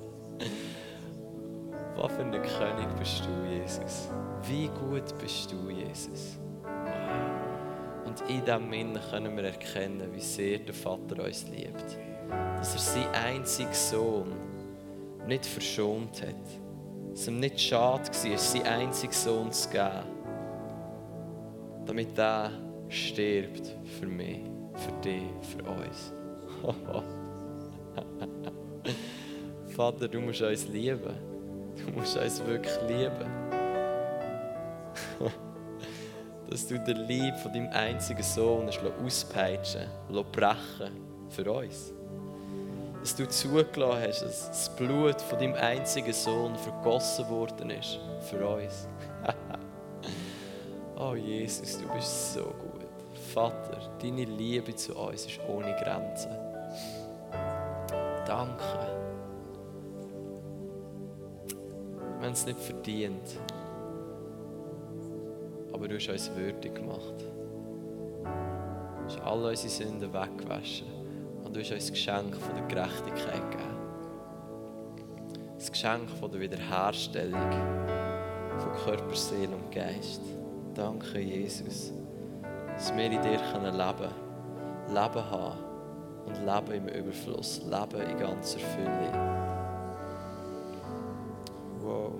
[1.96, 4.08] Was für ein König bist du, Jesus.
[4.48, 6.38] Wie gut bist du, Jesus.
[6.62, 8.06] Wow.
[8.06, 11.98] Und in diesem Innen können wir erkennen, wie sehr der Vater uns liebt.
[12.58, 14.32] Dass er seinen einzigen Sohn
[15.26, 16.34] nicht verschont hat.
[17.12, 20.13] Dass ihm nicht schade war, seinen einzigen Sohn zu geben
[21.94, 22.50] damit er
[22.88, 24.40] stirbt für mich,
[24.74, 26.12] für dich, für uns.
[29.76, 31.14] Vater, du musst uns lieben.
[31.76, 33.30] Du musst uns wirklich lieben.
[36.50, 38.68] Dass du den Lieb von deinem einzigen Sohn
[39.04, 39.86] auspeitschen
[40.32, 41.94] brechen für uns.
[43.00, 48.44] Dass du zugelassen hast, dass das Blut von deinem einzigen Sohn vergossen worden ist für
[48.46, 48.88] uns.
[50.96, 52.86] Oh Jesus, du bist so gut.
[53.32, 56.30] Vater, deine Liebe zu uns ist ohne Grenzen.
[58.24, 58.62] Danke.
[62.18, 63.38] Wir haben es nicht verdient.
[65.72, 67.14] Aber du hast uns würdig gemacht.
[68.22, 70.86] Du hast alle unsere Sünden weggewaschen.
[71.42, 73.74] Und du hast uns das Geschenk von der Gerechtigkeit gegeben.
[75.58, 77.50] Das Geschenk von der Wiederherstellung
[78.58, 80.22] von Körper, Seele und Geist.
[80.74, 81.92] Danke, Jesus.
[82.74, 84.10] dass wir in dir können leben
[84.88, 85.58] Leben haben
[86.26, 89.12] und Leben im Überfluss, Leben in ganzer Fülle.
[91.80, 92.12] Wow.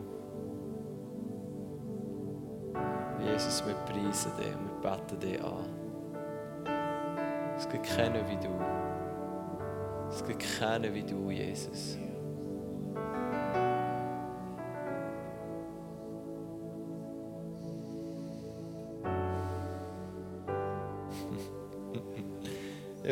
[3.20, 5.64] Jesus, wir preisen dich wir beten dich an.
[7.56, 8.50] Es gibt keinen wie du.
[10.10, 11.98] Es gibt keinen wie du, Jesus.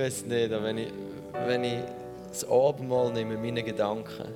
[0.02, 0.88] Weiß nicht, wenn ich,
[1.46, 1.78] wenn ich
[2.28, 4.34] das Abendmahl nehme, meine Gedanken,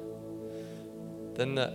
[1.35, 1.71] dann äh,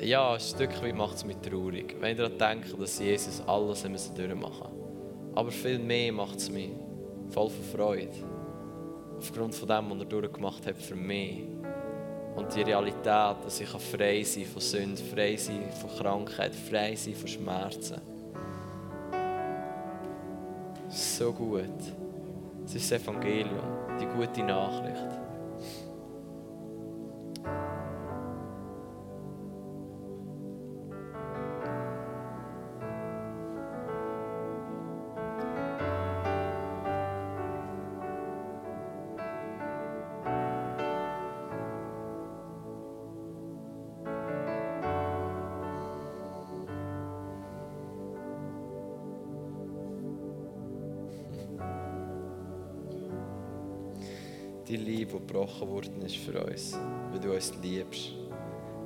[0.00, 3.82] ja, ein Stück weit macht es mich traurig, wenn ich daran denke, dass Jesus alles
[3.82, 4.70] durchmachen musste.
[5.34, 6.70] Aber viel mehr macht es mich
[7.30, 8.10] voll von Freude.
[9.18, 11.42] Aufgrund von dem, was er durchgemacht hat für mich.
[12.36, 16.94] Und die Realität, dass ich frei sein kann von Sünde, frei sein von Krankheit, frei
[16.94, 18.00] sein von Schmerzen.
[20.88, 21.66] So gut.
[22.70, 23.66] Es ist das Evangelium,
[24.00, 25.29] die gute Nachricht.
[54.70, 56.78] Die Liebe, die gebrochen worden ist für uns,
[57.10, 58.12] weil du uns liebst.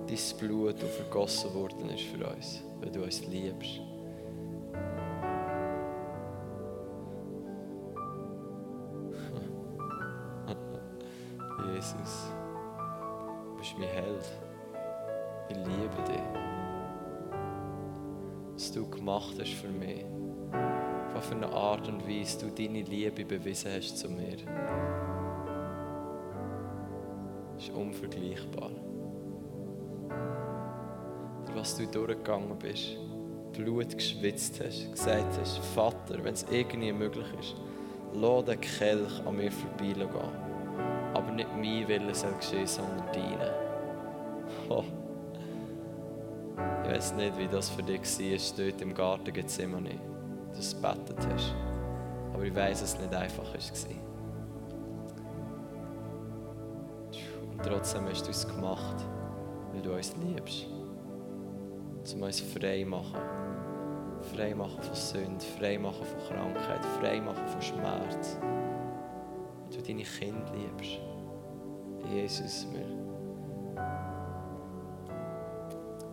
[0.07, 3.73] Dein Blut, das vergossen worden ist für uns, weil du uns liebst.
[11.75, 12.29] Jesus,
[13.51, 14.25] du bist mein Held.
[15.51, 16.23] Ich liebe dich.
[18.55, 20.07] Was du gemacht hast für mich.
[21.15, 24.39] Auf eine Art und Weise du deine Liebe bewiesen hast zu mir
[27.75, 28.71] unvergleichbar.
[31.55, 32.97] Was du durchgegangen bist,
[33.53, 37.55] Blut geschwitzt hast, gesagt hast, Vater, wenn es irgendwie möglich ist,
[38.15, 40.09] lass den Kelch an mir vorbeigehen.
[41.15, 43.53] Aber nicht mein Wille soll geschehen, sondern deine.
[44.69, 44.85] Oh.
[46.85, 49.99] Ich weiß nicht, wie das für dich war, dort im Garten Gethsemane,
[50.55, 51.55] dass du gebetet hast.
[52.33, 54.14] Aber ich weiß, dass es nicht einfach war.
[57.65, 58.97] Trotzdem hast du es gemacht,
[59.73, 60.67] weil du uns liebst.
[62.15, 63.21] Um uns frei machen.
[64.35, 68.39] Frei machen von Sünde, frei machen von Krankheit, frei machen von Schmerz.
[68.41, 71.01] Weil du deine Kinder liebst.
[72.13, 72.87] Jesus, wir,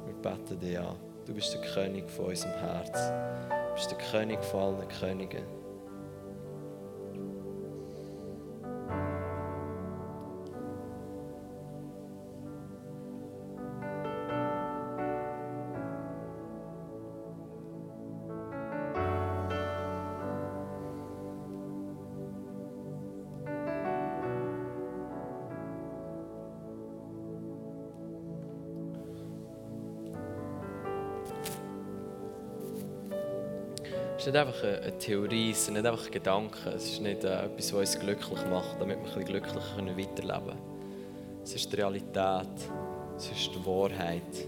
[0.06, 0.96] wir beten dich an.
[1.26, 3.12] Du bist der König von unserem Herz.
[3.50, 5.61] Du bist der König von allen Königen.
[34.32, 37.96] Nicht einfach eine Theorie, es sind nicht einfach Gedanken, es ist nicht äh, etwas, was
[37.96, 41.42] uns glücklich macht, damit wir ein glücklicher weiterleben können.
[41.44, 42.48] Es ist die Realität,
[43.18, 44.48] es ist die Wahrheit.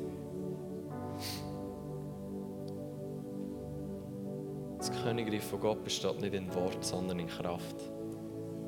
[4.78, 7.76] Das Königreich von Gott besteht nicht in Wort, sondern in Kraft.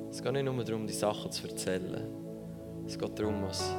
[0.09, 2.09] Es geht nicht nur darum, die Sachen zu erzählen.
[2.85, 3.73] Es geht darum, dass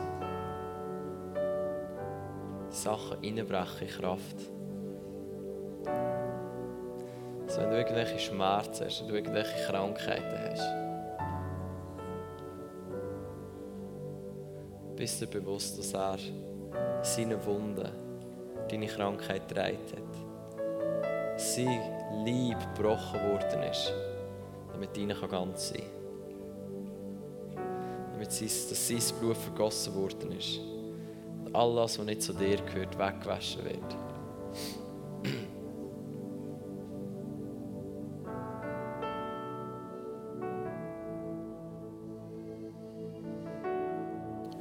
[2.70, 4.55] Sachen in Kraft.
[7.56, 10.68] Wenn du irgendwelche Schmerzen hast, wenn du irgendwelche Krankheiten hast,
[14.94, 16.18] bist du bewusst, dass er
[17.02, 17.88] seine Wunden
[18.70, 21.40] deine Krankheit getragen hat.
[21.40, 21.80] Sein
[22.26, 23.92] Leib gebrochen worden ist,
[24.72, 25.80] damit deine ganz sein
[27.54, 28.12] kann.
[28.12, 30.60] Damit sein, dass sein Blut vergossen worden ist.
[31.44, 33.96] Und alles, was nicht zu dir gehört, weggewaschen wird.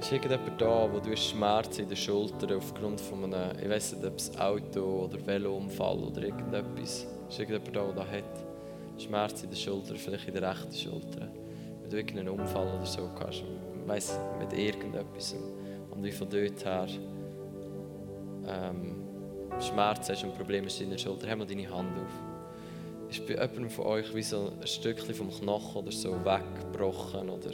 [0.06, 4.06] Ist irgendjemand da, wo du Schmerzen in den Schultern aufgrund von einem, ich weiß nicht,
[4.06, 9.58] ob es Auto- oder Velounfall oder irgendetwas, ist irgendjemand da, der hat Schmerzen in den
[9.58, 11.28] Schultern, vielleicht in der rechten Schulter,
[11.82, 13.44] wenn du irgendeinen Unfall oder so hast,
[13.88, 15.36] weiss, mit irgendetwas
[15.90, 16.88] und wie von dort her
[18.48, 18.98] ähm,
[19.60, 23.10] Schmerzen hast und Probleme in der Schulter, heb mal deine Hand auf.
[23.10, 27.50] ist bei jemandem von euch wie so ein Stückchen vom Knochen oder so weggebrochen oder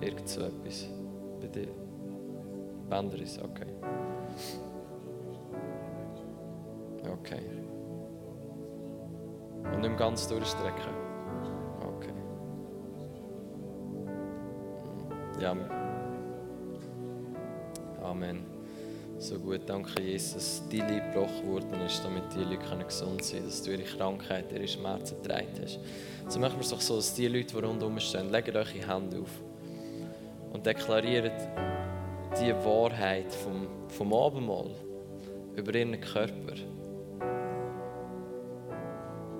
[0.00, 0.88] irgend so etwas?
[1.40, 1.68] Bei dir?
[2.88, 3.66] Bänderriss, okay.
[7.10, 7.42] Okay.
[9.72, 10.92] Und nicht ganz durchstrecken?
[11.80, 12.12] Okay.
[15.40, 15.56] Ja.
[18.02, 18.44] Amen.
[19.18, 23.40] So gut, danke Jesus, dass dein Leib gebrochen worden ist, damit die Leute gesund sein
[23.40, 25.80] können, dass du ihre Krankheit, ihre Schmerzen getragen hast.
[26.28, 29.20] So machen wir es doch so, dass die Leute, die rundherum stehen, legen die Hände
[29.20, 29.42] auf
[30.52, 31.32] und deklarieren
[32.40, 34.70] die Wahrheit vom, vom Abendmahl
[35.56, 36.54] über ihren Körper.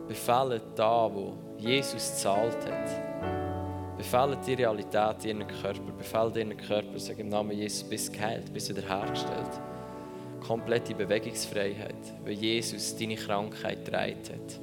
[0.07, 3.97] Befehlen da, wo Jesus zahlt hat.
[3.97, 5.93] Befehlen die Realität in ihren Körper.
[5.97, 9.61] Befehlen ihren Körper, sag im Namen Jesus, bist geheilt, bist wiederhergestellt.
[10.41, 14.61] Komplette Bewegungsfreiheit, weil Jesus deine Krankheit trägt hat.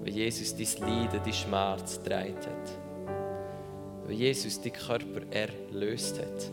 [0.00, 2.87] Weil Jesus dein Leiden, dein Schmerz trägt hat.
[4.08, 6.50] Weil Jesus deinen Körper erlöst hat.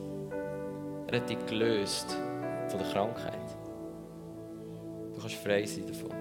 [1.08, 2.18] Er hat dich gelöst
[2.68, 3.56] von der Krankheit.
[5.14, 6.12] Du kannst frei sein davon.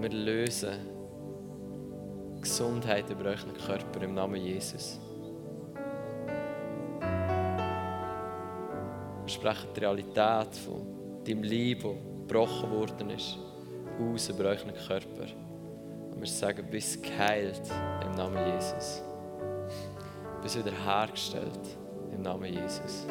[0.00, 0.70] Wir lösen
[2.40, 4.98] Gesundheit über euren Körper im Namen Jesus.
[9.24, 10.86] Wir sprechen die Realität von
[11.26, 11.92] deinem Leib, das
[12.26, 13.36] gebrochen worden ist,
[14.00, 15.26] aus über euren Körper.
[16.12, 17.60] Und wir sagen, bist geheilt
[18.06, 19.02] im Namen Jesus.
[20.42, 21.78] Bist wieder hergestellt
[22.12, 23.06] im Namen Jesus.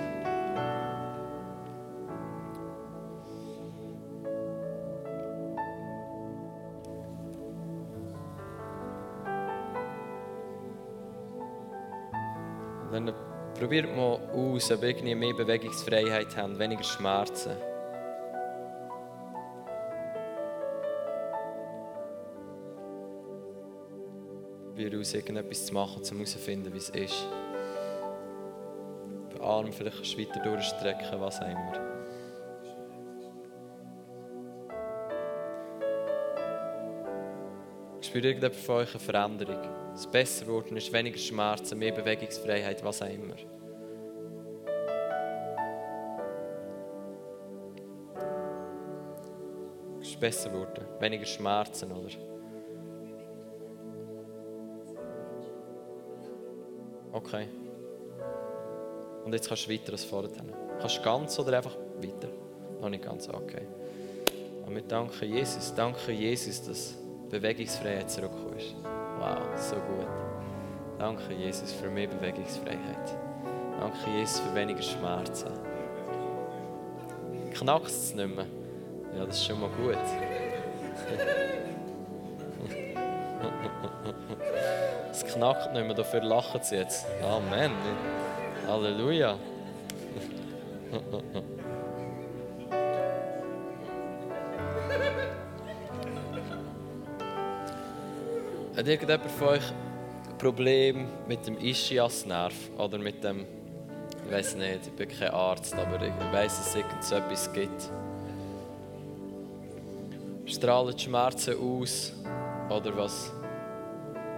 [12.91, 13.13] Dann
[13.59, 17.51] probiert mal aus, ob ihr mehr Bewegungsfreiheit habt, weniger Schmerzen.
[24.77, 27.25] Probiert aus, irgendetwas zu machen, um herauszufinden, wie es ist.
[29.33, 31.73] Den Arm vielleicht weiter durchstrecken, was auch immer.
[38.01, 39.93] Spürt irgendjemand von euch eine Veränderung?
[39.95, 43.33] Es besser geworden ist, weniger Schmerzen, mehr Bewegungsfreiheit, was auch immer.
[49.99, 52.37] Es ist besser geworden, weniger Schmerzen, oder?
[57.17, 57.47] Okay.
[59.25, 60.30] Und jetzt kannst du weiter als vorher.
[60.80, 62.30] Kannst du ganz oder einfach weiter?
[62.80, 63.63] Noch nicht ganz, okay.
[64.65, 66.93] Und wir danken Jesus, danke Jesus, dass
[67.30, 68.60] Bewegungsfreiheit zurückgekommen.
[69.17, 70.08] Wow, so gut.
[70.99, 73.17] Danke, Jesus, für mehr Bewegungsfreiheit.
[73.80, 75.49] Danke, Jesus, für weniger Schmerzen.
[77.51, 78.45] Knackt es nicht mehr?
[79.17, 79.97] Ja, das ist schon mal gut.
[85.38, 87.06] knackt nicht mehr, dafür lachen sie jetzt.
[87.23, 87.71] Amen.
[88.67, 89.38] Halleluja.
[98.76, 99.71] Hat irgendjemand von euch
[100.30, 103.45] ein Problem mit dem Ischiasnerv oder mit dem,
[104.26, 107.91] ich weiß nicht, ich bin kein Arzt, aber ich weiß, dass es so etwas gibt.
[110.45, 112.13] Strahlen Schmerzen aus
[112.69, 113.32] oder was?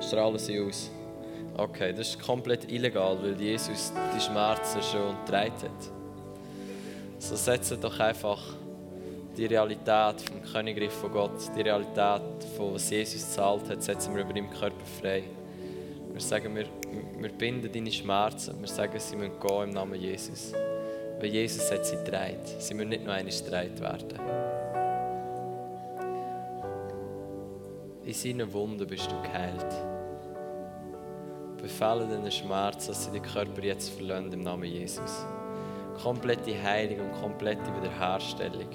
[0.09, 0.89] Strahlen sie aus?
[1.55, 5.91] Okay, das ist komplett illegal, weil Jesus die Schmerzen schon getragen hat.
[7.19, 8.41] So setzen doch einfach
[9.37, 12.23] die Realität vom Königreich von Gott, die Realität
[12.57, 15.25] von was Jesus gezahlt hat, setzen wir über deinem Körper frei.
[16.11, 16.65] Wir sagen, wir,
[17.19, 18.59] wir binden deine Schmerzen.
[18.59, 20.53] Wir sagen, sie müssen gehen im Namen Jesus.
[21.19, 22.39] Weil Jesus hat sie getragen.
[22.57, 24.19] Sie müssen nicht nur eine Streit werden.
[28.03, 29.98] In seinen Wunden bist du geheilt.
[31.69, 35.23] Befehle deinen Schmerzen, dass sie den Körper jetzt verlassen im Namen Jesus.
[36.01, 38.69] Komplette Heilung und komplette Wiederherstellung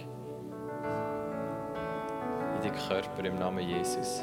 [2.54, 4.22] in den Körper im Namen Jesus.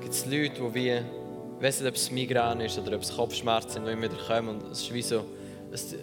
[0.00, 3.14] Gibt es Leute, die wie, ich weiß nicht, ob es Migräne ist oder ob es
[3.14, 5.24] Kopfschmerzen sind, die immer wieder kommen und es ist wie so,
[5.72, 5.96] es,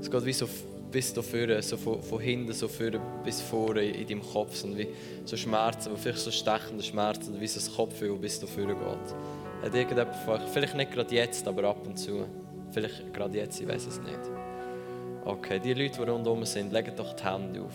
[0.00, 0.48] es geht wie so
[0.90, 4.76] bis da vorne, so von, von hinten so vorne bis vorne in deinem Kopf sind
[4.76, 4.88] wie
[5.24, 9.64] so Schmerzen, vielleicht so stechende Schmerzen, wie so das Kopfgefühl bis da vorne geht.
[9.64, 12.26] Hat irgendjemand von euch, vielleicht nicht gerade jetzt, aber ab und zu,
[12.70, 14.20] vielleicht gerade jetzt, ich weiß es nicht.
[15.24, 17.72] Okay, die Leute, die rundherum sind, legen doch die Hände auf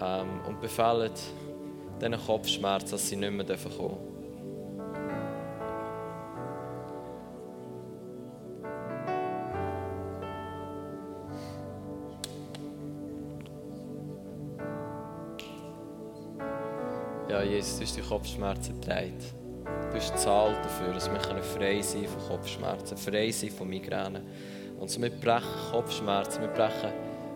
[0.00, 1.10] ähm, und befehlen
[2.00, 4.07] diesen Kopfschmerzen, dass sie nicht mehr kommen dürfen.
[17.48, 19.18] Jesus, du hast die Kopfschmerzen getragen.
[19.90, 24.22] Du hast gezahlt dafür, dass wir frei sein von Kopfschmerzen, frei sein von Migräne.
[24.78, 26.92] Und so wir brechen Kopfschmerzen, wir brechen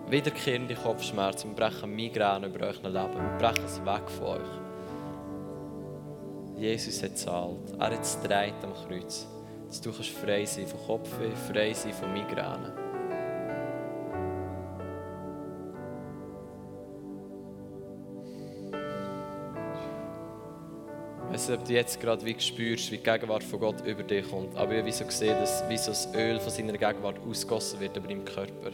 [0.09, 4.61] wiederkehrende Kopfschmerzen, wir brechen Migräne über euch Leben, wir brechen es weg von euch.
[6.59, 8.19] Jesus hat gezahlt, er hat es
[8.63, 9.27] am Kreuz,
[9.67, 12.82] dass du frei sein von Kopfweh, frei sein von Migräne.
[21.43, 24.29] Weiß nicht, ob du jetzt gerade wie spürst, wie die Gegenwart von Gott über dich
[24.31, 24.57] kommt.
[24.57, 27.97] Aber ich habe so gesehen, dass wie so das Öl von seiner Gegenwart ausgossen wird
[27.97, 28.71] über deinem Körper.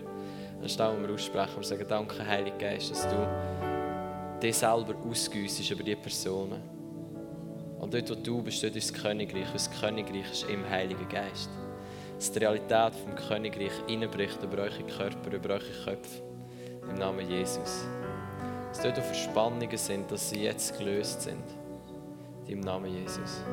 [0.60, 5.82] Dann stellen wir aussprechen und sagen, danke Heiliger Geist, dass du dich selber ausgüssest über
[5.82, 6.60] diese Personen.
[7.78, 9.46] Und dort, wo du bist, dort ist das Königreich.
[9.46, 11.48] Und das Königreich ist im Heiligen Geist.
[12.18, 16.22] Dass die Realität vom Königreich hineinbricht über eure Körper, über eure Köpfe.
[16.86, 17.86] Im Namen Jesus.
[18.68, 21.57] Dass dort, wo Verspannungen sind, dass sie jetzt gelöst sind.
[22.48, 23.44] Im Namen Jesus.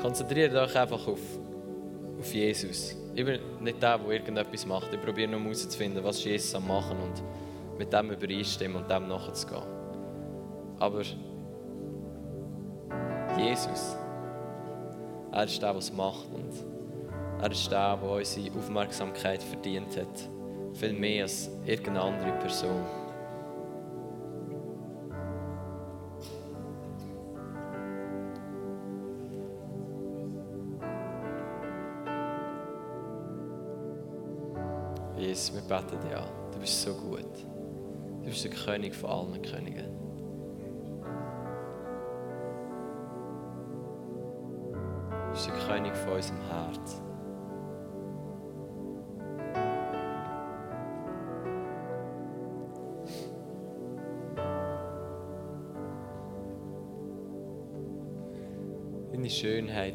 [0.00, 1.20] Konzentriert euch einfach auf,
[2.18, 2.96] auf Jesus.
[3.14, 4.92] Ich bin nicht der, der irgendetwas macht.
[4.92, 9.62] Ich probiere nur herauszufinden, was Jesus am machen und mit dem übereinstimmen und dem nachzugehen.
[10.78, 11.02] Aber
[13.38, 13.96] Jesus,
[15.30, 16.52] er ist der, der es macht und
[17.40, 20.41] er ist der, der unsere Aufmerksamkeit verdient hat.
[20.74, 22.84] Viel mehr als irgendeine andere Person.
[35.16, 36.24] Jesus, wir beten dir.
[36.52, 37.24] Du bist so gut.
[38.22, 40.11] Du bist der König von allen Königen.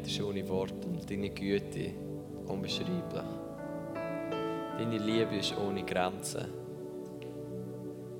[0.08, 1.90] Ist ohne Worte und deine Güte
[2.46, 3.22] unbeschreiblich.
[4.78, 6.46] Deine Liebe ist ohne Grenzen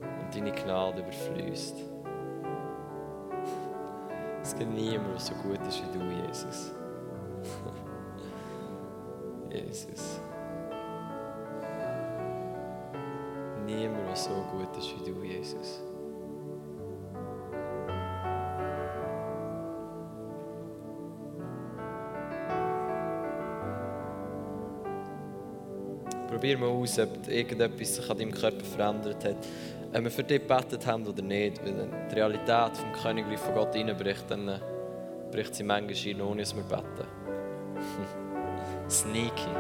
[0.03, 1.77] und deine Gnade überfließt.
[4.43, 6.73] Es gibt niemanden, der so gut ist wie du, Jesus.
[9.51, 10.21] Jesus.
[13.65, 15.88] Niemand, der so gut ist wie du, Jesus.
[26.49, 29.37] Probier mal aus, ob irgendetwas sich an deinem Körper verändert hat.
[29.93, 33.75] Wenn wir für dich gebetet haben oder nicht, wenn die Realität vom Königreich von Gott
[33.75, 34.59] reinbricht, dann äh,
[35.31, 37.07] bricht sie manchmal rein, ohne dass wir beten.
[38.89, 39.51] Sneaky.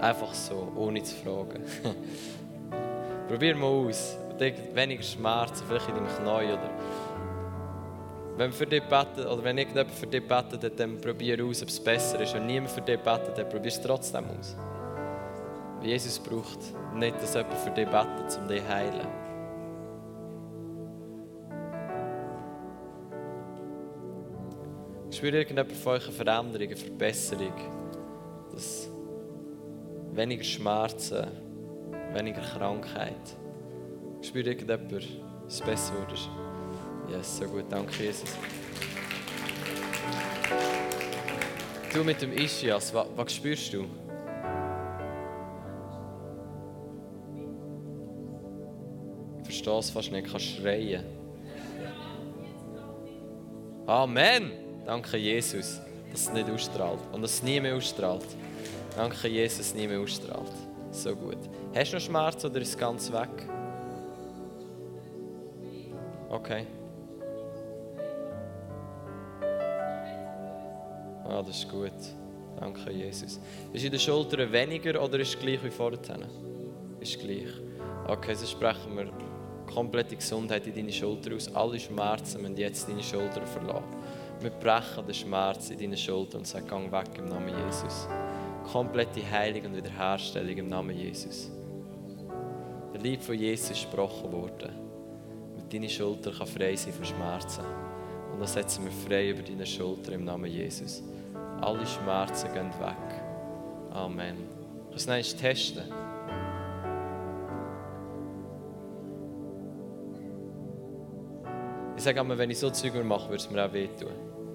[0.00, 1.62] Einfach so, ohne zu fragen.
[3.28, 4.18] Probier mal aus.
[4.74, 6.70] Weniger Schmerzen, vielleicht in deinem Knie oder
[8.36, 11.78] wenn für dich beten, oder wenn irgendjemand für dich betet, dann probier aus, ob es
[11.78, 12.34] besser ist.
[12.34, 14.56] Wenn niemand für dich betet, dann probier es trotzdem aus.
[15.82, 16.58] Jesus braucht
[16.94, 19.06] nicht, dass jemand für dich betet, um dich zu heilen.
[25.10, 27.52] Spürt irgendjemand von euch eine Veränderung, eine Verbesserung?
[28.52, 28.88] Dass
[30.12, 31.26] weniger Schmerzen,
[32.12, 33.36] weniger Krankheit.
[34.22, 35.04] Spürt irgendjemand, dass
[35.48, 36.14] es besser wurde?
[37.10, 38.30] Yes, so gut, danke Jesus.
[41.92, 43.84] Du mit dem Ischias, was, was spürst du?
[49.78, 51.04] Es fast nicht, kann schreien.
[53.86, 54.52] Amen!
[54.86, 58.26] Danke, Jesus, dass es nicht ausstrahlt und dass es nie mehr ausstrahlt.
[58.96, 60.52] Danke, Jesus, dass es nie mehr ausstrahlt.
[60.90, 61.38] So gut.
[61.74, 63.48] Hast du noch Schmerz oder ist es ganz weg?
[66.28, 66.66] Okay.
[71.24, 71.92] Ah, das ist gut.
[72.58, 73.40] Danke, Jesus.
[73.72, 75.98] Ist in den Schultern weniger oder ist es gleich wie vorher?
[77.00, 77.48] Ist gleich.
[78.06, 79.29] Okay, so sprechen wir
[79.72, 81.54] komplette Gesundheit in deine Schulter aus.
[81.54, 83.84] Alle Schmerzen müssen jetzt deine Schulter verlassen.
[84.40, 88.08] Wir brechen den Schmerz in deine Schulter und sagen, gang weg im Namen Jesus.
[88.72, 91.50] Komplette Heilung und Wiederherstellung im Namen Jesus.
[92.92, 94.70] Der Lieb von Jesus ist gesprochen worden.
[95.56, 97.64] Und deine Schulter kann frei sein von Schmerzen.
[98.32, 101.02] Und dann setzen wir frei über deine Schulter im Namen Jesus.
[101.60, 103.20] Alle Schmerzen gehen weg.
[103.90, 104.36] Amen.
[104.90, 106.09] Kannst du es testen?
[112.00, 114.08] Ich sage immer, wenn ich so Zeug mache, würde es mir auch wehtun.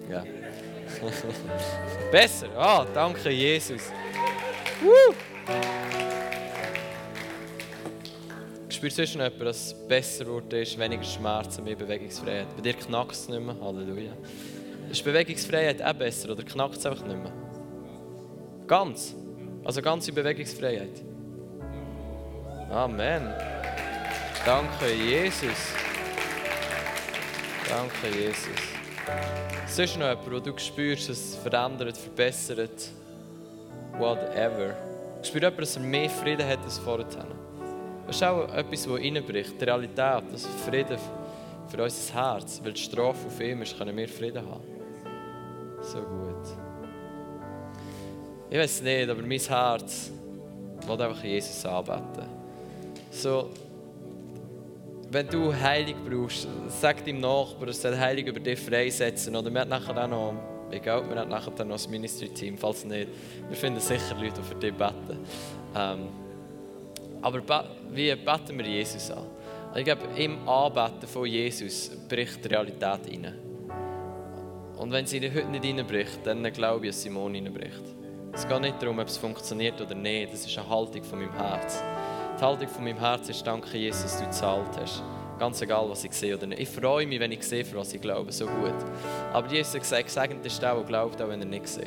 [0.10, 0.24] Ja.
[2.12, 2.48] Besser.
[2.58, 3.84] Ah, danke Jesus.
[4.82, 5.14] Woo.
[8.90, 12.48] sonst noch jemand, dass es besser wurde, weniger Schmerzen, mehr Bewegungsfreiheit?
[12.56, 13.56] Bei dir knackt es nicht mehr.
[13.62, 14.14] Halleluja.
[14.90, 17.34] Ist Bewegungsfreiheit auch besser oder knackt es einfach nicht mehr?
[18.66, 19.14] Ganz.
[19.64, 21.00] Also ganze Bewegungsfreiheit.
[22.72, 23.32] Amen.
[24.44, 25.85] Danke, Jesus.
[27.70, 28.48] Danke, Jesus.
[29.68, 32.90] Sonst noch jemand, wo du spürst, dass es verändert, verbessert,
[33.98, 34.76] whatever.
[35.24, 37.06] Spürt jemand, dass er mehr Frieden hat als vorher?
[38.06, 40.98] Das ist auch etwas, das reinbricht, die Realität, das Frieden
[41.68, 42.62] für unser Herz.
[42.64, 44.62] Weil die Strafe auf ihm ist, können wir Frieden haben.
[45.82, 46.46] So gut.
[48.50, 50.12] Ich weiß nicht, aber mein Herz
[50.86, 52.28] will einfach Jesus anbeten.
[53.10, 53.50] So,
[55.16, 59.34] wenn du Heilig brauchst, sag deinem Nachbarn, er soll Heilig über dich freisetzen.
[59.34, 60.34] Oder wir haben nachher auch noch,
[60.72, 63.08] egal, wir haben nachher noch das Ministry-Team, falls nicht.
[63.48, 65.20] Wir finden sicher Leute, die für dich beten.
[65.74, 66.10] Ähm,
[67.22, 69.26] aber wie beten wir Jesus an?
[69.74, 73.34] Ich glaube, im Anbeten von Jesus bricht die Realität rein.
[74.78, 77.84] Und wenn sie heute nicht reinbricht, dann glaube ich, dass Simon reinbricht.
[78.34, 80.34] Es geht nicht darum, ob es funktioniert oder nicht.
[80.34, 81.82] Das ist eine Haltung von meinem Herz.
[82.38, 85.02] Die Haltung von meinem Herz ist, danke Jesus, dass du gezahlt hast.
[85.40, 86.62] Ganz egal, was ich sehe oder nicht.
[86.62, 88.32] Ich freue mich, wenn ich sehe, für was ich glaube.
[88.32, 88.74] So gut.
[89.32, 91.86] Aber Jesus hat gesagt, gesegnet ist der, der glaubt, auch wenn er nicht sieht.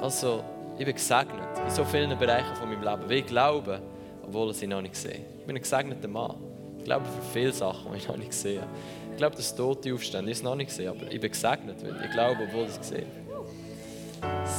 [0.00, 0.44] Also,
[0.78, 3.08] ich bin gesegnet in so vielen Bereichen von meinem Leben.
[3.08, 3.80] Weil ich glaube,
[4.22, 5.24] obwohl ich sie noch nicht sehe.
[5.38, 6.36] Ich bin ein gesegneter Mann.
[6.78, 8.62] Ich glaube für viele Sachen, die ich noch nicht sehe.
[9.10, 12.04] Ich glaube, dass Tote aufstehen, ich es noch nicht sehe, aber ich bin gesegnet, weil
[12.04, 13.06] ich glaube, obwohl ich es sehe.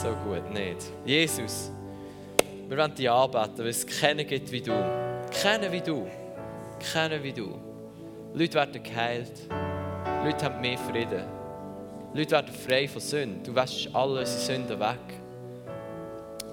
[0.01, 0.77] So gut, nicht.
[1.05, 1.71] Jesus,
[2.67, 5.10] wir wollen dich anbeten, weil es kennen gibt wie du.
[5.31, 6.07] Kennen wie du.
[6.91, 7.59] Kennen wie du.
[8.33, 9.31] Leute werden geheilt.
[10.23, 11.23] Leute haben mehr Frieden.
[12.13, 13.43] Leute werden frei von Sünden.
[13.43, 14.99] Du wäschst alle unsere Sünden weg.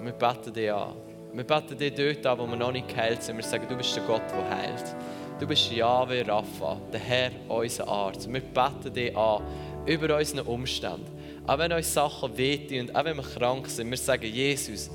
[0.00, 0.94] Wir beten dich an.
[1.32, 3.36] Wir beten dich dort an, wo wir noch nicht geheilt sind.
[3.36, 4.96] Wir sagen, du bist der Gott, der heilt.
[5.38, 8.32] Du bist Yahweh Rapha, der Herr, unser Arzt.
[8.32, 9.42] Wir beten dich an
[9.86, 11.06] über unsere Umstände.
[11.46, 14.90] Auch wenn uns Sachen wehtun und auch wenn wir krank sind, wir sagen, Jesus,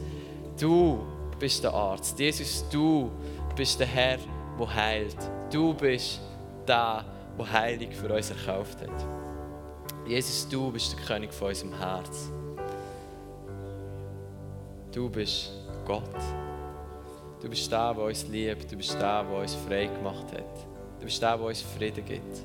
[0.60, 1.00] du
[1.40, 2.20] bist der Arzt.
[2.20, 3.12] Jesus, du
[3.56, 4.18] bist der Herr,
[4.60, 5.18] der heilt.
[5.52, 6.20] Du bist
[6.68, 7.06] der,
[7.38, 9.06] der Heilig für uns erkauft hat.
[10.08, 12.32] Jesus, du bist der König von unserem Herz.
[14.92, 15.52] Du bist
[15.86, 16.04] Gott.
[17.42, 18.72] Du bist der, der uns liebt.
[18.72, 20.66] Du bist der, der uns frei gemacht hat.
[21.00, 22.44] Du bist der, der uns Frieden gibt.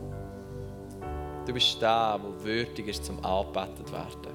[1.47, 4.35] Du bist der, der würdig ist, zum angebetet werden.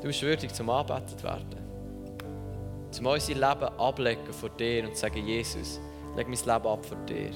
[0.00, 1.61] Du bist würdig, zum angebetet werden.
[2.92, 5.80] Zum unser Leben ablegen vor dir und sagen, Jesus,
[6.14, 7.30] leg mein Leben ab vor dir.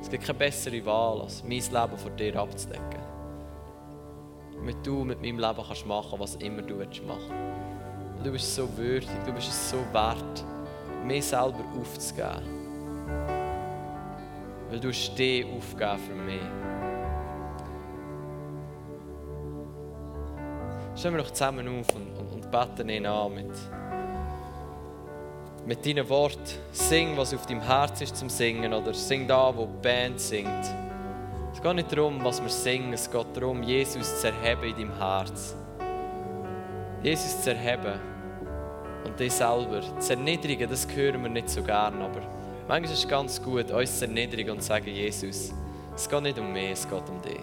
[0.00, 3.02] Es gibt keine bessere Wahl, als mein Leben vor dir abzudecken.
[4.54, 7.34] Damit du mit meinem Leben kannst machen, was immer du willst machen.
[8.22, 10.44] Du bist so würdig, du bist es so wert,
[11.04, 12.60] mir selber aufzugeben.
[14.70, 16.40] Weil du hast dich aufgegeben für mich.
[20.94, 23.50] Stellen wir doch zusammen auf und, und, und beten ihn an mit,
[25.70, 26.40] mit deinen Worten.
[26.72, 30.48] Sing, was auf deinem Herz ist zum Singen oder sing da, wo die Band singt.
[31.52, 34.98] Es geht nicht darum, was wir singen, es geht darum, Jesus zu erheben in deinem
[34.98, 35.54] Herz.
[37.04, 38.00] Jesus zu erheben
[39.04, 42.22] und dich selber zu erniedrigen, das hören wir nicht so gern, aber
[42.66, 45.52] manchmal ist es ganz gut, uns zu erniedrigen und zu sagen, Jesus,
[45.94, 47.40] es geht nicht um mich, es geht um dich.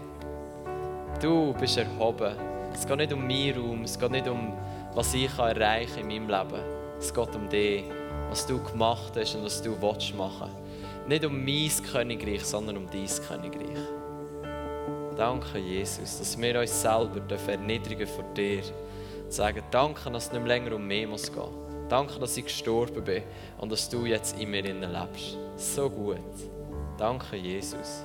[1.22, 2.36] Du bist erhoben.
[2.74, 4.52] Es geht nicht um meinen Raum, es geht nicht um,
[4.94, 6.62] was ich erreichen kann in meinem Leben.
[7.00, 7.86] Es geht um dich,
[8.30, 10.50] was du gemacht hast und was du willst machen.
[11.08, 13.78] Nicht um mein Königreich, sondern um dein Königreich.
[15.16, 18.62] Danke, Jesus, dass wir uns selber erniedrigen vor dir.
[19.24, 21.50] Und sagen, danke, dass es nicht länger um mich muss gehen.
[21.90, 23.24] Danke, dass ich gestorben bin
[23.58, 25.38] und dass du jetzt in mir lebst.
[25.56, 26.18] So gut.
[26.98, 28.04] Danke, Jesus.